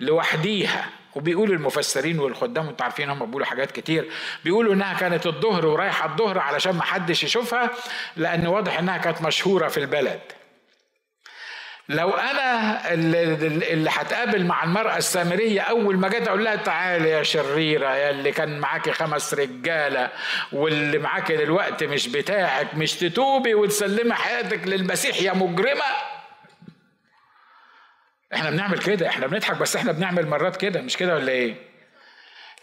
[0.01, 0.89] لوحديها.
[1.15, 4.11] وبيقول المفسرين والخدام أنتوا عارفين هم بيقولوا حاجات كتير.
[4.45, 7.71] بيقولوا إنها كانت الظهر ورايحة الظهر علشان ما حدش يشوفها
[8.17, 10.21] لأن واضح إنها كانت مشهورة في البلد.
[11.89, 17.95] لو أنا اللي هتقابل مع المرأة السامرية أول ما جيت أقول لها تعالي يا شريرة
[17.97, 20.11] يا اللي كان معاكي خمس رجالة
[20.53, 25.85] واللي معاكي دلوقتي مش بتاعك مش تتوبي وتسلمي حياتك للمسيح يا مجرمة.
[28.35, 31.55] إحنا بنعمل كده إحنا بنضحك بس إحنا بنعمل مرات كده مش كده ولا إيه؟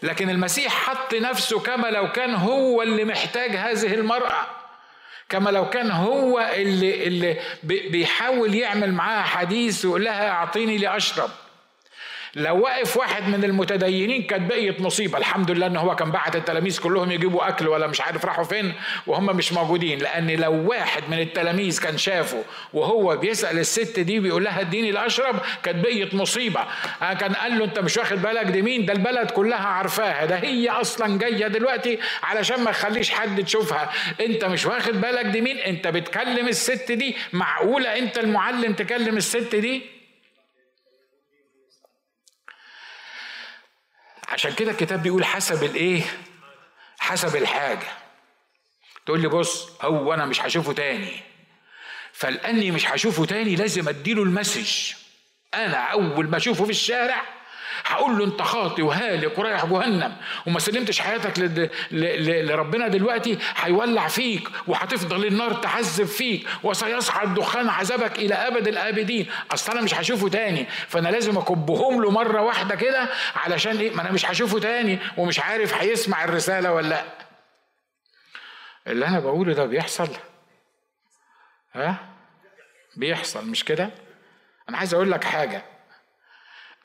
[0.02, 4.46] لكن المسيح حط نفسه كما لو كان هو اللي محتاج هذه المرأة.
[5.30, 11.30] كما لو كان هو اللي اللي بيحاول يعمل معاها حديث ويقول لها أعطيني لأشرب.
[12.34, 16.80] لو وقف واحد من المتدينين كانت بقيت مصيبه الحمد لله إن هو كان بعت التلاميذ
[16.80, 18.72] كلهم يجيبوا أكل ولا مش عارف راحوا فين
[19.06, 19.98] وهم مش موجودين.
[19.98, 25.36] لأن لو واحد من التلاميذ كان شافه وهو بيسأل الست دي بيقول لها اديني الأشرب
[25.62, 26.60] كانت بقيت مصيبه
[27.02, 30.24] آه، كان قال له أنت مش واخد بالك؟ دي مين؟ ده البلد كلها عارفاها.
[30.24, 33.90] ده هي أصلا جاية دلوقتي علشان ما تخليش حد تشوفها.
[34.20, 37.16] أنت مش واخد بالك؟ دي مين؟ أنت بتكلم الست دي.
[37.32, 39.99] معقولة أنت المعلم تكلم الست دي؟
[44.30, 46.02] عشان كده الكتاب بيقول حسب الايه؟
[46.98, 47.86] حسب الحاجة.
[49.06, 51.20] تقول لي بص هو أنا مش هشوفه تاني.
[52.12, 54.92] فلاني مش هشوفه تاني لازم أديله المسج.
[55.54, 57.39] أنا أول ما أشوفه في الشارع
[57.84, 60.16] هقول له انت خاطي وهالك ورايح جهنم
[60.46, 61.32] وما سلمتش حياتك
[61.92, 69.26] لربنا دلوقتي هيولع فيك وهتفضل النار تعذب فيك وسيصعد دخان عذابك إلى أبد الآبدين.
[69.50, 74.02] أصل أنا مش هشوفه تاني فأنا لازم أكبهم له مرة واحدة كده علشان إيه؟ ما
[74.02, 77.04] أنا مش هشوفه تاني ومش عارف هيسمع الرسالة ولا لأ.
[78.86, 80.08] اللي أنا بقوله ده بيحصل؟
[81.72, 81.96] ها؟
[82.96, 83.90] بيحصل مش كده؟
[84.68, 85.62] أنا عايز أقول لك حاجة.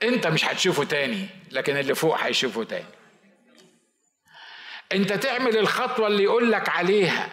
[0.04, 2.86] انت مش هتشوفه تاني لكن اللي فوق هيشوفه تاني.
[4.92, 7.30] انت تعمل الخطوة اللي يقول لك عليها.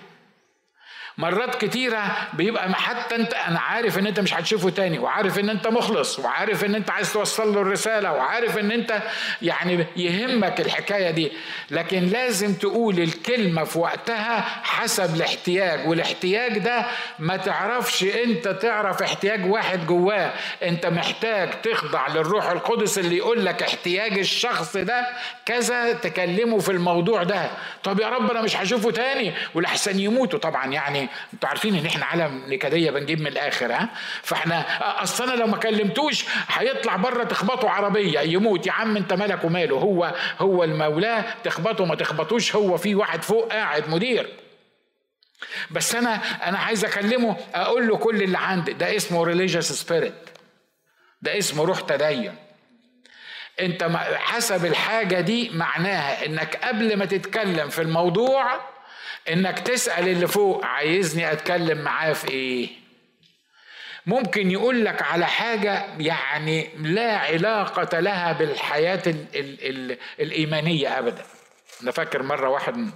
[1.19, 5.67] مرات كتيرة بيبقى حتى انت أنا عارف ان انت مش هتشوفه تاني وعارف ان انت
[5.69, 9.03] مخلص وعارف ان انت عايز توصل له الرسالة وعارف ان انت
[9.43, 11.33] يعني يهمك الحكاية دي.
[11.71, 16.87] لكن لازم تقول الكلمة في وقتها حسب الاحتياج والاحتياج ده
[17.19, 20.33] ما تعرفش انت تعرف احتياج واحد جواه.
[20.63, 25.07] انت محتاج تخضع للروح القدس اللي يقول لك احتياج الشخص ده
[25.47, 27.51] كذا تكلمه في الموضوع ده.
[27.85, 30.39] طب يا رب أنا مش هشوفه تاني ولحسن يموتوا.
[30.39, 33.89] طبعا يعني يعني أنتوا عارفين ان إحنا عالم نكدية بنجيب من الآخر ها؟
[34.23, 34.65] فاحنا
[35.03, 38.67] أصل أنا لو ما كلمتوش هيطلع بره تخبطه عربية يموت.
[38.67, 43.53] يا عم انت مالك وماله؟ هو هو المولاه تخبطه ما تخبطوش هو في واحد فوق
[43.53, 44.29] قاعد مدير.
[45.71, 46.15] بس أنا
[46.49, 48.73] أنا عايز أكلمه أقول له كل اللي عندي.
[48.73, 50.15] ده اسمه religious spirit
[51.23, 52.35] ده اسمه روح تدين.
[53.61, 53.85] انت
[54.15, 58.72] حسب الحاجة دي معناها إنك قبل ما تتكلم في الموضوع
[59.29, 62.69] إنك تسأل اللي فوق عايزني أتكلم معاه في إيه؟
[64.07, 71.25] ممكن يقول لك على حاجة يعني لا علاقة لها بالحياة ال ال ال الإيمانية أبدا.
[71.83, 72.91] أنا فاكر مرة واحد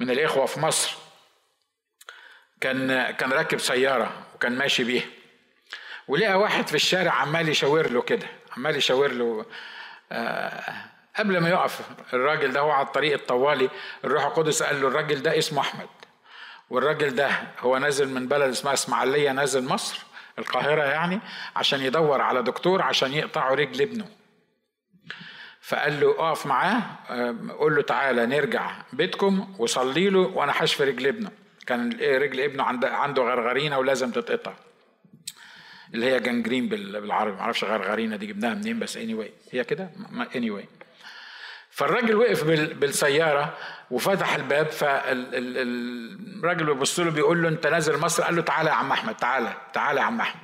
[0.00, 0.96] من الإخوة في مصر
[2.60, 5.04] كان كان راكب سيارة وكان ماشي بيها
[6.08, 9.46] ولقى واحد في الشارع عمال يشاور له كده عمال يشاور له
[10.12, 10.62] آه
[11.18, 11.80] قبل ما يقف
[12.14, 13.70] الراجل ده هو على الطريق الطوالي
[14.04, 15.88] الروح القدس قال له الراجل ده اسمه أحمد
[16.70, 20.02] والراجل ده هو نازل من بلد اسمها إسماعيلية نازل مصر
[20.38, 21.20] القاهرة يعني
[21.56, 24.06] عشان يدور على دكتور عشان يقطعوا رجل ابنه
[25.60, 26.82] فقال له اقف معاه
[27.58, 31.30] قول له تعالى نرجع بيتكم وصلي له وأنا هشفي رجل ابنه
[31.66, 34.52] كان رجل ابنه عنده غرغرينة ولازم تتقطع
[35.94, 39.54] اللي هي جنجرين بالعربي معرفش غرغرينة دي جبناها منين بس اني anyway.
[39.54, 39.90] هي كده
[40.34, 40.77] اني anyway.
[41.78, 43.54] فالراجل وقف بالسيارة
[43.90, 48.92] وفتح الباب فالراجل بيبص له بيقول له انت نازل مصر؟ قال له تعالى يا عم
[48.92, 50.40] أحمد تعالى تعالى يا عم أحمد.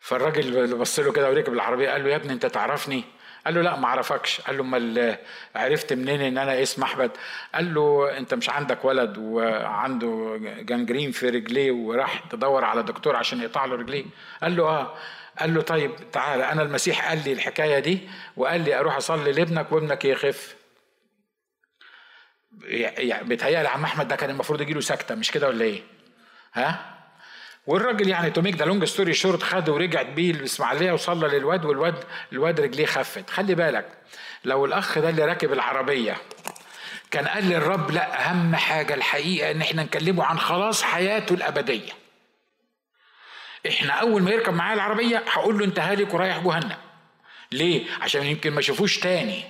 [0.00, 3.04] فالراجل بص له كده وركب العربية قال له يا ابني انت تعرفني؟
[3.44, 4.40] قال له لا ما اعرفكش.
[4.40, 5.16] قال له امال
[5.56, 7.10] عرفت منين ان أنا اسم أحمد؟
[7.54, 13.40] قال له انت مش عندك ولد وعنده جنجرين في رجليه وراح تدور على دكتور عشان
[13.42, 14.04] يقطع له رجليه.
[14.42, 14.94] قال له آه.
[15.38, 19.72] قال له طيب تعالى أنا المسيح قال لي الحكاية دي وقال لي أروح أصلي لابنك
[19.72, 20.54] وابنك يخف
[22.62, 25.82] يعني بيتهيألي عم أحمد ده كان المفروض يجي له سكتة مش كده ولا إيه؟
[26.54, 26.94] ها؟
[27.66, 32.04] والراجل يعني to make the long story short خده ورجع بيه الإسماعيلية وصلى للواد والواد
[32.32, 33.88] الواد رجليه خفت خلي بالك
[34.44, 36.16] لو الأخ ده اللي راكب العربية
[37.10, 41.92] كان قال للرب لا أهم حاجة الحقيقة إن إحنا نكلمه عن خلاص حياته الأبدية
[43.68, 46.76] إحنا أول ما يركب معايا العربية هقول له أنت هالك ورايح جهنم.
[47.52, 49.44] ليه؟ عشان يمكن ما يشوفوش تاني.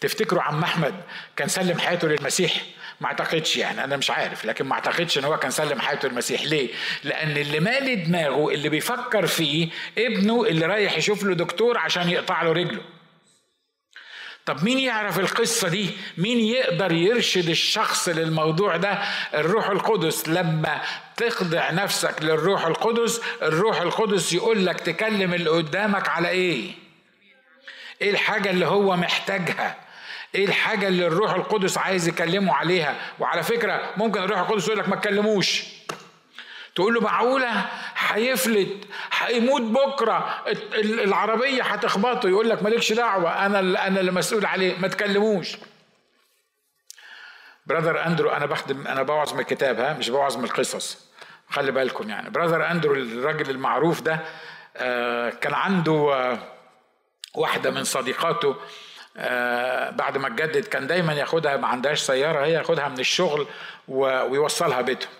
[0.00, 0.94] تفتكروا عم أحمد
[1.36, 2.52] كان سلم حياته للمسيح؟
[3.00, 6.42] ما أعتقدش يعني أنا مش عارف لكن ما أعتقدش إن هو كان سلم حياته للمسيح.
[6.42, 6.68] ليه؟
[7.04, 9.68] لأن اللي مالي دماغه اللي بيفكر فيه
[9.98, 12.80] ابنه اللي رايح يشوف له دكتور عشان يقطع له رجله.
[14.46, 18.98] طب مين يعرف القصة دي؟ مين يقدر يرشد الشخص للموضوع ده؟
[19.34, 20.28] الروح القدس.
[20.28, 20.80] لما
[21.16, 26.72] تخضع نفسك للروح القدس الروح القدس يقول لك تكلم اللي قدامك على إيه؟
[28.02, 29.76] إيه الحاجة اللي هو محتاجها؟
[30.34, 34.88] إيه الحاجة اللي الروح القدس عايز يكلمه عليها؟ وعلى فكرة ممكن الروح القدس يقول لك
[34.88, 35.62] ما تكلموش.
[36.74, 38.84] تقول له معقولة؟ هيفلت
[39.18, 40.44] هيموت بكرة.
[40.82, 45.56] العربية هتخبطه يقول لك مالكش دعوة أنا أنا اللي مسؤول عليه ما تكلموش.
[47.66, 51.10] brother اندرو أنا بخدم أنا بوعظ من الكتاب ها مش بوعظ من القصص.
[51.50, 52.30] خلي بالكم يعني.
[52.30, 54.20] brother اندرو الراجل المعروف ده
[54.76, 56.38] آه، كان عنده آه،
[57.34, 58.56] واحدة من صديقاته
[59.16, 63.46] آه، بعد ما اتجدد كان دايما ياخدها ما عندهاش سيارة هي ياخدها من الشغل
[63.88, 65.10] ويوصلها بيتهم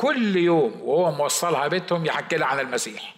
[0.00, 3.14] كل يوم وهو موصلها بيتهم يحكي لها عن المسيح.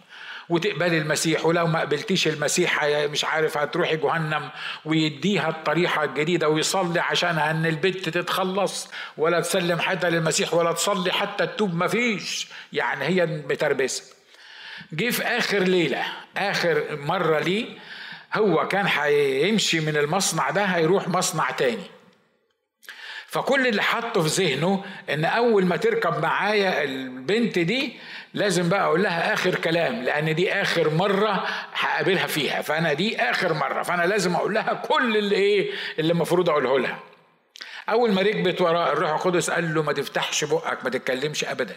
[0.48, 4.48] وتقبلي المسيح ولو ما قبلتيش المسيح مش عارف هتروحي جهنم
[4.84, 11.46] ويديها الطريقة الجديدة ويصلي عشانها إن البنت تتخلص ولا تسلم حتى للمسيح ولا تصلي حتى
[11.46, 14.02] تتوب مفيش يعني هي متربسة.
[14.92, 16.02] جه في آخر ليلة
[16.36, 17.66] آخر مرة ليه
[18.34, 22.01] هو كان هيمشي من المصنع ده هيروح مصنع تاني.
[23.32, 27.92] فكل اللي حطه في ذهنه إن أول ما تركب معايا البنت دي
[28.34, 33.52] لازم بقى أقول لها آخر كلام لأن دي آخر مرة هقابلها فيها فأنا دي آخر
[33.54, 36.98] مرة فأنا لازم أقول لها كل اللي إيه اللي المفروض أقوله لها.
[37.88, 41.76] أول ما ركبت وراء الروح القدس قال له ما تفتحش بقك ما تتكلمش ابدا.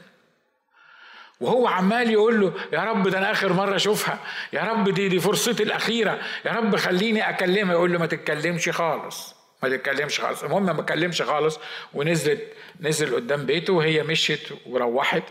[1.40, 4.20] وهو عمال يقول له يا رب ده أنا آخر مرة أشوفها
[4.54, 9.35] يا رب دي دي فرصتي الأخيرة يا رب خليني أكلمها يقول له ما تتكلمش خالص.
[9.64, 10.44] ما تتكلمش خالص.
[10.44, 11.60] المهم ما اتكلمش خالص
[11.94, 12.42] ونزلت
[12.80, 15.24] نزل قدام بيته وهي مشيت وروحت.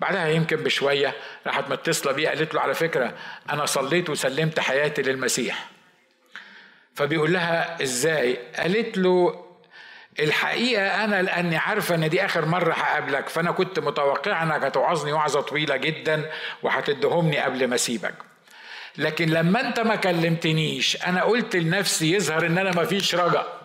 [0.00, 1.14] بعدها يمكن بشوية
[1.46, 3.14] راحت متصلة بيه قالت له على فكرة
[3.50, 5.66] أنا صليت وسلمت حياتي للمسيح.
[6.94, 9.46] فبيقول لها إزاي؟ قالت له
[10.20, 15.40] الحقيقة أنا لأني عارفة إن دي آخر مرة هقابلك فأنا كنت متوقع إنك هتوعظني وعظة
[15.40, 16.30] طويلة جدا
[16.62, 18.14] وهتدهمني قبل ما أسيبك.
[18.98, 23.56] لكن لما أنت ما كلمتنيش أنا قلت لنفسي يظهر إن أنا مفيش رجاء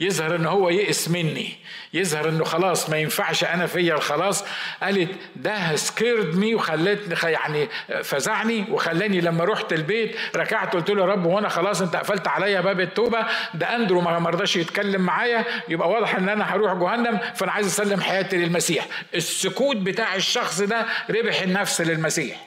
[0.00, 1.56] يظهر ان هو يئس مني.
[1.94, 4.44] يظهر انه خلاص ما ينفعش أنا فيا الخلاص.
[4.82, 7.68] قالت ده scared me وخلتني يعني
[8.04, 12.60] فزعني وخلاني لما رحت البيت ركعت قلت له يا رب وأنا خلاص انت قفلت عليا
[12.60, 13.26] باب التوبة.
[13.54, 15.44] ده اندرو ما رضاش يتكلم معايا.
[15.68, 18.86] يبقى واضح ان أنا هروح جهنم فانا عايز اسلم حياتي للمسيح.
[19.14, 22.46] السكوت بتاع الشخص ده ربح النفس للمسيح.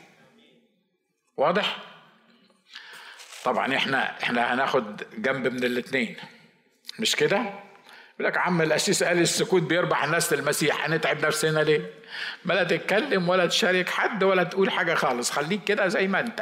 [1.37, 1.77] واضح؟
[3.43, 6.15] طبعا إحنا إحنا هناخد جنب من الاثنين
[6.99, 11.81] مش كده؟ يقول لك عم القسيس قال السكوت بيربح الناس للمسيح هنتعب نفسنا ليه؟
[12.45, 16.41] ما لا تتكلم ولا تشارك حد ولا تقول حاجة خالص خليك كده زي ما أنت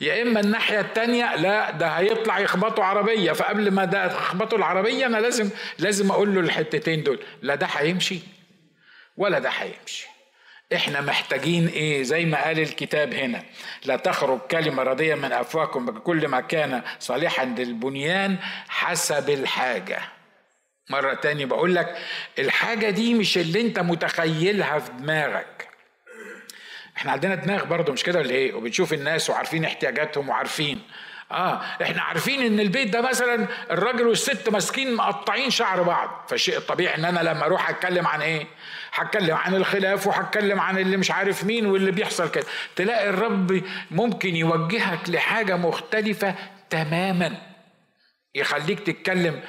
[0.00, 5.16] يا إما الناحية التانية لا ده هيطلع يخبطوا عربية فقبل ما ده يخبطوا العربية أنا
[5.16, 8.18] لازم لازم أقول له الحتتين دول لا ده هيمشي
[9.16, 10.06] ولا ده هيمشي
[10.74, 13.42] إحنا محتاجين إيه؟ زي ما قال الكتاب هنا
[13.84, 18.36] لا تخرج كلمة رضية من أفواهكم بكل ما كان صالحا للبنيان
[18.68, 19.98] حسب الحاجة.
[20.90, 21.98] مرة تانية بقول لك
[22.38, 25.68] الحاجة دي مش اللي أنت متخيلها في دماغك.
[26.96, 30.82] إحنا عندنا دماغ برضه مش كده ولا إيه؟ وبنشوف الناس وعارفين احتياجاتهم وعارفين.
[31.32, 36.26] آه إحنا عارفين إن البيت ده مثلا الراجل والست ماسكين مقطعين شعر بعض.
[36.28, 38.46] فالشيء الطبيعي إن أنا لما أروح أتكلم عن إيه؟
[38.92, 42.44] هتكلم عن الخلاف وهتكلم عن اللي مش عارف مين واللي بيحصل كده.
[42.76, 46.34] تلاقي الرب ممكن يوجهك لحاجة مختلفة
[46.70, 47.36] تماما.
[48.34, 49.40] يخليك تتكلم.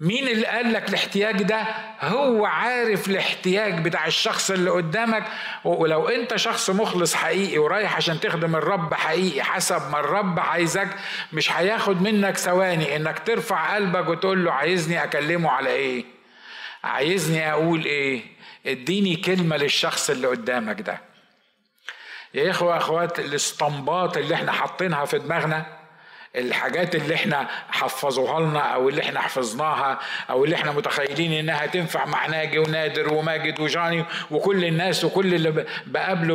[0.00, 1.62] مين اللي قال لك الاحتياج ده؟
[2.00, 5.24] هو عارف الاحتياج بتاع الشخص اللي قدامك.
[5.64, 10.88] ولو انت شخص مخلص حقيقي ورايح عشان تخدم الرب حقيقي حسب ما الرب عايزك
[11.32, 16.04] مش هياخد منك ثواني انك ترفع قلبك وتقول له عايزني اكلمه على إيه؟
[16.84, 18.22] عايزني أقول إيه؟
[18.66, 21.00] إديني كلمة للشخص اللي قدامك ده.
[22.34, 25.66] يا إخوة أخوات الاستنباط اللي إحنا حاطينها في دماغنا
[26.36, 29.98] الحاجات اللي إحنا حفظوها لنا أو اللي إحنا حفظناها
[30.30, 35.66] أو اللي إحنا متخيلين إنها تنفع مع ناجي ونادر وماجد وجاني وكل الناس وكل اللي
[35.86, 36.34] بقابله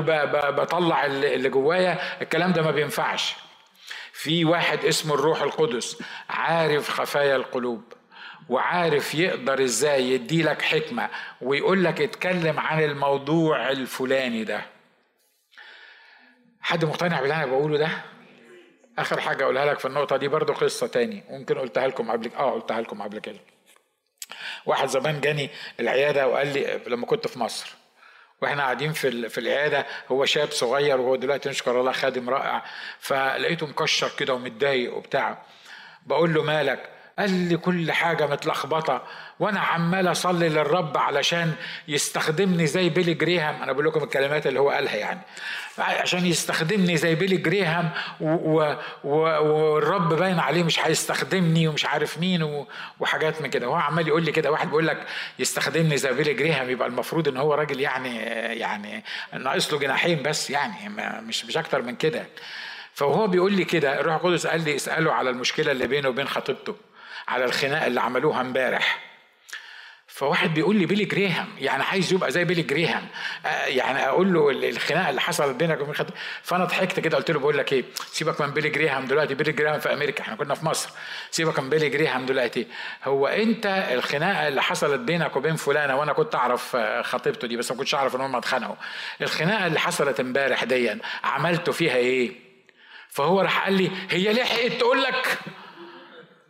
[0.49, 3.35] بطلع اللي جوايا الكلام ده ما بينفعش.
[4.13, 5.97] في واحد اسمه الروح القدس
[6.29, 7.93] عارف خفايا القلوب.
[8.49, 11.09] وعارف يقدر إزاي يدي لك حكمة
[11.41, 14.61] ويقول لك اتكلم عن الموضوع الفلاني ده.
[16.61, 17.89] حد مقتنع باللي أنا بقوله ده؟
[18.97, 22.51] آخر حاجة أقولها لك في النقطة دي برضو قصة تاني ممكن قلتها لكم قبل آه
[22.51, 23.39] قلتها لكم قبل كده.
[24.65, 27.75] واحد زمان جاني العيادة وقال لي لما كنت في مصر
[28.41, 32.63] وإحنا قاعدين في في العيادة هو شاب صغير وهو دلوقتي نشكر الله خادم رائع
[32.99, 35.43] فلقيته مكشر كده ومتضايق وبتاع.
[36.05, 36.89] بقول له مالك؟
[37.19, 39.03] قال لي كل حاجة متلخبطة
[39.39, 41.53] وأنا عمال أصلي للرب علشان
[41.87, 43.63] يستخدمني زي بيلي جريهام.
[43.63, 45.19] أنا بقول لكم الكلمات اللي هو قالها يعني.
[45.79, 47.89] عشان يستخدمني زي بيلي جريهام
[49.03, 52.65] والرب باين عليه مش هيستخدمني ومش عارف مين
[52.99, 53.67] وحاجات من كده.
[53.67, 54.97] هو عمال يقول لي كده واحد بيقول لك
[55.39, 58.17] يستخدمني زي بيلي جريهام يبقى المفروض إن هو راجل يعني
[58.59, 59.03] يعني
[59.33, 60.89] ناقص له جناحين بس يعني
[61.21, 62.25] مش مش أكتر من كده.
[62.93, 66.75] فهو بيقول لي كده الروح القدس قال لي اسأله على المشكلة اللي بينه وبين خطيبته.
[67.27, 69.09] على الخناقه اللي عملوها امبارح.
[70.07, 73.07] فواحد بيقول لي بيلي جريهام يعني عايز يبقى زي بيلي جريهام.
[73.45, 76.09] آه يعني أقول له الخناقه اللي حصلت بينك وبين خد...
[76.43, 79.79] فأنا ضحكت كده قلت له بقول لك إيه سيبك من بيلي جريهام دلوقتي بيلي جريهام
[79.79, 80.89] في أمريكا إحنا كنا في مصر.
[81.31, 82.67] سيبك من بيلي جريهام دلوقتي.
[83.03, 87.71] هو أنت الخناقة اللي حصلت بينك وبين فلانة وأنا كنت أعرف آه، خطيبته دي بس
[87.71, 88.75] ما كنتش أعرف إن هم اتخانقوا.
[89.21, 92.31] الخناقة اللي حصلت امبارح دي عملتوا فيها إيه؟
[93.09, 95.37] فهو راح قال لي هي لحقت تقول لك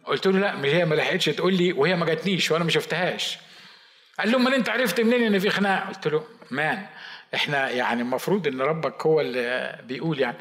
[0.09, 3.37] قلت له لا هي ما لحقتش تقول لي وهي ما جاتنيش وأنا ما شفتهاش.
[4.19, 6.85] قال له أمال أنت عرفت منين إن في خناقة؟ قلت له مان
[7.35, 10.37] إحنا يعني المفروض إن ربك هو اللي بيقول يعني.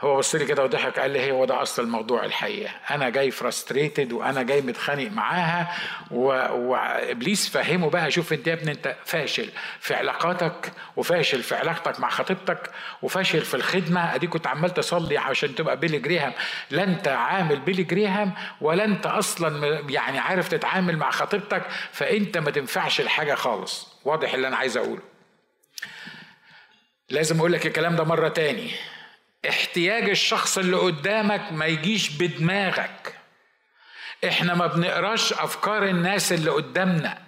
[0.00, 2.70] هو بص لي كده وضحك قال لي هو ده أصل الموضوع الحقيقة.
[2.90, 5.76] أنا جاي frustrated وأنا جاي متخانق معاها
[6.10, 6.24] و...
[6.70, 12.08] وابليس فهمه بقى شوف أنت يا ابني أنت فاشل في علاقاتك وفاشل في علاقتك مع
[12.10, 12.70] خطيبتك
[13.02, 14.14] وفاشل في الخدمة.
[14.14, 16.32] أديك كنت عمال تصلي عشان تبقى بيلي جريهام.
[16.70, 21.62] لا أنت عامل بيلي جريهام ولا أنت أصلا يعني عارف تتعامل مع خطيبتك.
[21.92, 23.88] فأنت ما تنفعش الحاجة خالص.
[24.04, 25.02] واضح اللي أنا عايز أقوله.
[27.10, 28.70] لازم أقول لك الكلام ده مرة تاني.
[29.48, 33.14] احتياج الشخص اللي قدامك ما يجيش بدماغك.
[34.28, 37.26] إحنا ما بنقراش افكار الناس اللي قدامنا.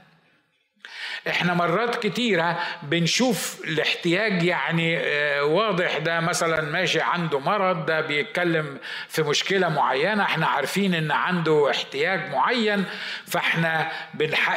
[1.29, 8.79] إحنا مرات كتيرة بنشوف الاحتياج يعني آه، واضح ده مثلا ماشي عنده مرض ده بيتكلم
[9.09, 12.85] في مشكلة معينة إحنا عارفين ان عنده احتياج معين
[13.27, 13.93] فاحنا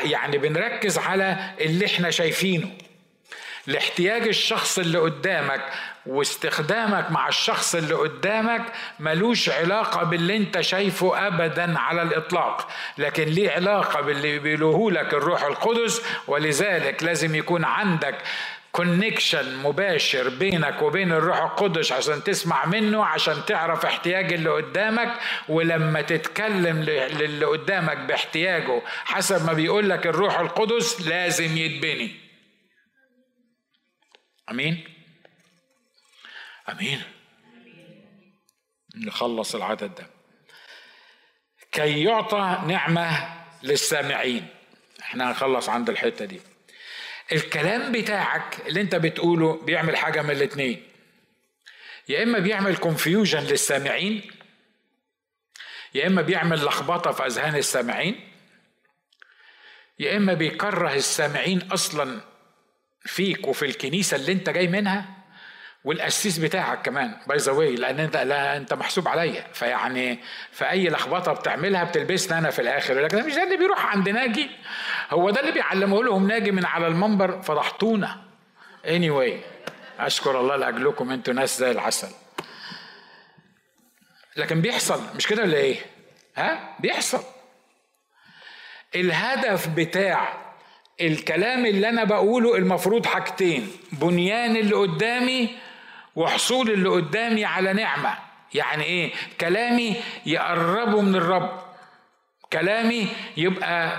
[0.03, 2.71] يعني بنركز على اللي إحنا شايفينه.
[3.67, 5.61] لاحتياج الشخص اللي قدامك
[6.05, 8.61] واستخدامك مع الشخص اللي قدامك
[8.99, 12.67] ملوش علاقة باللي انت شايفه ابدا على الإطلاق.
[12.97, 18.17] لكن ليه علاقة باللي بيقوله لك الروح القدس؟ ولذلك لازم يكون عندك
[18.71, 25.13] كونكشن مباشر بينك وبين الروح القدس عشان تسمع منه عشان تعرف احتياج اللي قدامك.
[25.49, 32.15] ولما تتكلم للي قدامك باحتياجه حسب ما بيقول لك الروح القدس لازم يتبني.
[34.51, 34.90] أمين؟
[36.69, 37.01] أمين.
[38.95, 40.07] نخلص العدد ده.
[41.71, 43.33] كي يعطى نعمة
[43.63, 44.47] للسامعين.
[45.01, 46.41] إحنا هنخلص عند الحتة دي.
[47.31, 50.87] الكلام بتاعك اللي أنت بتقوله بيعمل حاجة من الاتنين.
[52.09, 54.31] يا إما بيعمل confusion للسامعين
[55.93, 58.27] يا إما بيعمل لخبطة في أذهان السامعين
[59.99, 62.21] يا إما بيكره السامعين أصلا
[63.05, 65.20] فيك وفي الكنيسة اللي أنت جاي منها.
[65.83, 69.47] والقسيس بتاعك كمان by the way لأن انت لا أنت محسوب عليا.
[69.53, 70.19] فيعني
[70.51, 72.99] في أي لخبطة بتعملها بتلبسني أنا في الآخر.
[72.99, 74.49] لكن مش ده اللي بيروح عند ناجي.
[75.11, 78.21] هو ده اللي بيعلمه لهم ناجي من على المنبر فضحتونا.
[78.85, 79.33] Anyway
[79.99, 82.09] أشكر الله لأجلكم أنتوا ناس زي العسل.
[84.37, 85.75] لكن بيحصل مش كده ولا إيه؟
[86.35, 87.23] ها؟ بيحصل.
[88.95, 90.33] الهدف بتاع
[91.01, 93.71] الكلام اللي أنا بقوله المفروض حاجتين.
[93.91, 95.49] بنيان اللي قدامي
[96.15, 98.13] وحصول اللي قدامي على نعمة.
[98.53, 99.95] يعني إيه؟ كلامي
[100.25, 101.61] يقربه من الرب.
[102.53, 103.07] كلامي
[103.37, 103.97] يبقى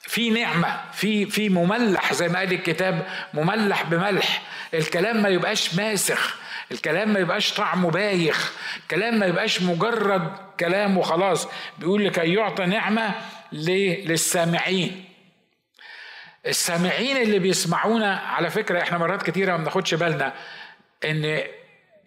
[0.00, 4.42] في نعمة في في مملح زي ما قال الكتاب مملح بملح.
[4.74, 6.36] الكلام ما يبقاش ماسخ.
[6.72, 8.52] الكلام ما يبقاش طعمه بايخ.
[8.82, 11.48] الكلام ما يبقاش مجرد كلام وخلاص.
[11.78, 13.14] بيقول لكي يعطى نعمة
[13.52, 15.04] للسامعين.
[16.46, 20.32] السامعين اللي بيسمعونا على فكرة إحنا مرات كتيرة ما بناخدش بالنا.
[21.04, 21.42] إن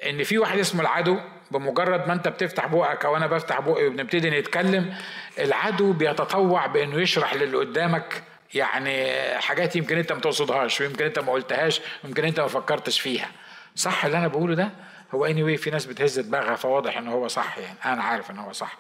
[0.05, 1.19] إن في واحد اسمه العدو
[1.51, 4.95] بمجرد ما أنت بتفتح بقك أو أنا بفتح بقي وبنبتدي نتكلم
[5.39, 8.23] العدو بيتطوع بإنه يشرح للي قدامك
[8.53, 9.07] يعني
[9.39, 13.27] حاجات يمكن أنت ما تقصدهاش ويمكن أنت ما قلتهاش ويمكن أنت ما فكرتش فيها.
[13.75, 14.69] صح اللي أنا بقوله ده؟
[15.15, 18.39] هو اني anyway في ناس بتهز دماغها فواضح إن هو صح يعني أنا عارف إن
[18.39, 18.77] هو صح.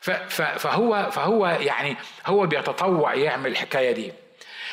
[0.00, 4.12] فهو فهو يعني هو بيتطوع يعمل الحكاية دي.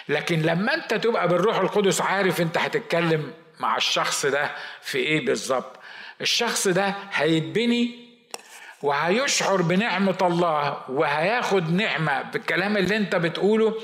[0.09, 4.51] لكن لما أنت تبقى بالروح القدس عارف أنت هتتكلم مع الشخص ده
[4.81, 5.79] في إيه بالظبط؟
[6.21, 8.09] الشخص ده هيتبني
[8.81, 13.75] وهيشعر بنعمة الله وهياخد نعمة بالكلام اللي أنت بتقوله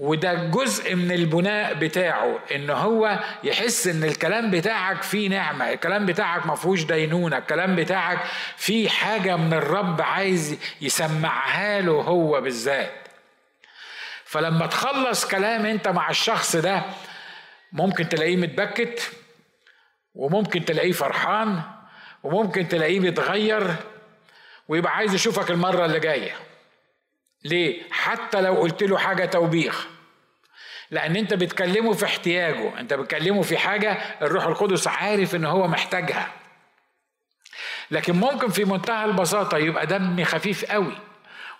[0.00, 6.46] وده جزء من البناء بتاعه إن هو يحس إن الكلام بتاعك فيه نعمة الكلام بتاعك
[6.46, 8.18] ما فيهوش دينونة الكلام بتاعك
[8.56, 12.92] فيه حاجة من الرب عايز يسمعها له هو بالذات.
[14.24, 16.82] فلما تخلص كلام أنت مع الشخص ده
[17.74, 19.12] ممكن تلاقيه متبكت
[20.14, 21.62] وممكن تلاقيه فرحان
[22.22, 23.74] وممكن تلاقيه بيتغير
[24.68, 26.32] ويبقى عايز يشوفك المرة اللي جاية.
[27.44, 29.86] ليه؟ حتى لو قلت له حاجة توبيخ.
[30.90, 36.32] لأن أنت بتكلمه في احتياجه أنت بتكلمه في حاجة الروح القدس عارف إن هو محتاجها.
[37.90, 40.98] لكن ممكن في منتهى البساطة يبقى دمي خفيف قوي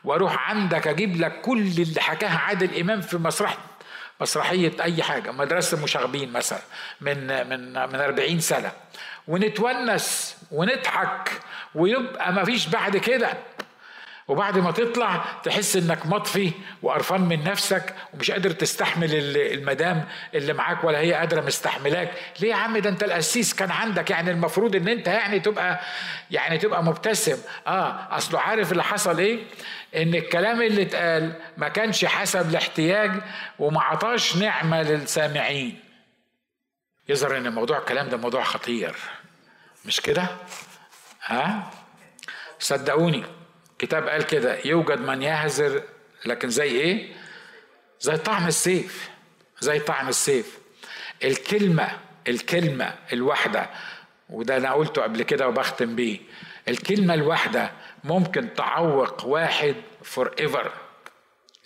[0.05, 3.57] وأروح عندك أجيب لك كل اللي حكاها عادل إمام في مسرح
[4.21, 6.59] مسرحية أي حاجة مدرسة المشاغبين مثلا
[7.01, 8.73] من من من 40 سنة.
[9.29, 11.31] ونتونس ونضحك
[11.75, 13.35] ويبقى ما فيش بعد كده.
[14.29, 16.53] وبعد ما تطلع تحس إنك مطفي
[16.83, 22.13] وقرفان من نفسك ومش قادر تستحمل المدام اللي معاك ولا هي قادرة مستحملاك.
[22.41, 24.11] ليه يا عم؟ ده أنت القسيس كان عندك.
[24.11, 25.81] يعني المفروض إن أنت يعني تبقى
[26.31, 27.39] يعني تبقى مبتسم.
[27.67, 29.45] آه أصله عارف اللي حصل إيه؟
[29.97, 33.11] إن الكلام اللي اتقال ما كانش حسب الاحتياج
[33.59, 35.81] وما عطاش نعمة للسامعين.
[37.09, 38.97] يظهر إن موضوع الكلام ده موضوع خطير.
[39.85, 40.27] مش كده؟
[41.25, 41.71] ها
[42.59, 43.25] صدقوني.
[43.79, 45.83] كتاب قال كده يوجد من يهزر
[46.27, 47.13] لكن زي إيه؟
[48.01, 49.11] زي طعم السيف
[49.61, 50.59] زي طعم السيف.
[51.25, 51.89] الكلمة
[52.29, 53.71] الكلمة الواحدة
[54.31, 56.19] وده أنا قلته قبل كده وبختم بيه.
[56.69, 57.71] الكلمة الواحدة
[58.05, 60.73] ممكن تعوق واحد forever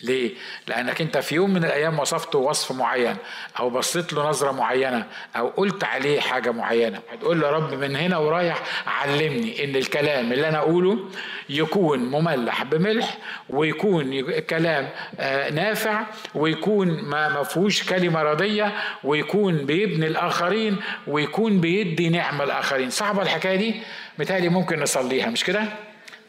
[0.01, 0.31] ليه؟
[0.67, 3.15] لأنك أنت في يوم من الأيام وصفته وصف معين
[3.59, 7.95] أو بصيت له نظرة معينة أو قلت عليه حاجة معينة هتقول له يا رب من
[7.95, 11.09] هنا ورايح علمني إن الكلام اللي أنا أقوله
[11.49, 13.17] يكون مملح بملح
[13.49, 14.89] ويكون كلام
[15.19, 16.03] آه، نافع
[16.35, 18.73] ويكون ما فيهوش كلمة ردية
[19.03, 20.77] ويكون بيبني الآخرين
[21.07, 23.81] ويكون بيدي نعمة الآخرين صعبة الحكاية دي؟
[24.19, 25.63] متهيألي ممكن نصليها مش كده؟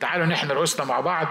[0.00, 1.28] تعالوا نحن رؤوسنا مع بعض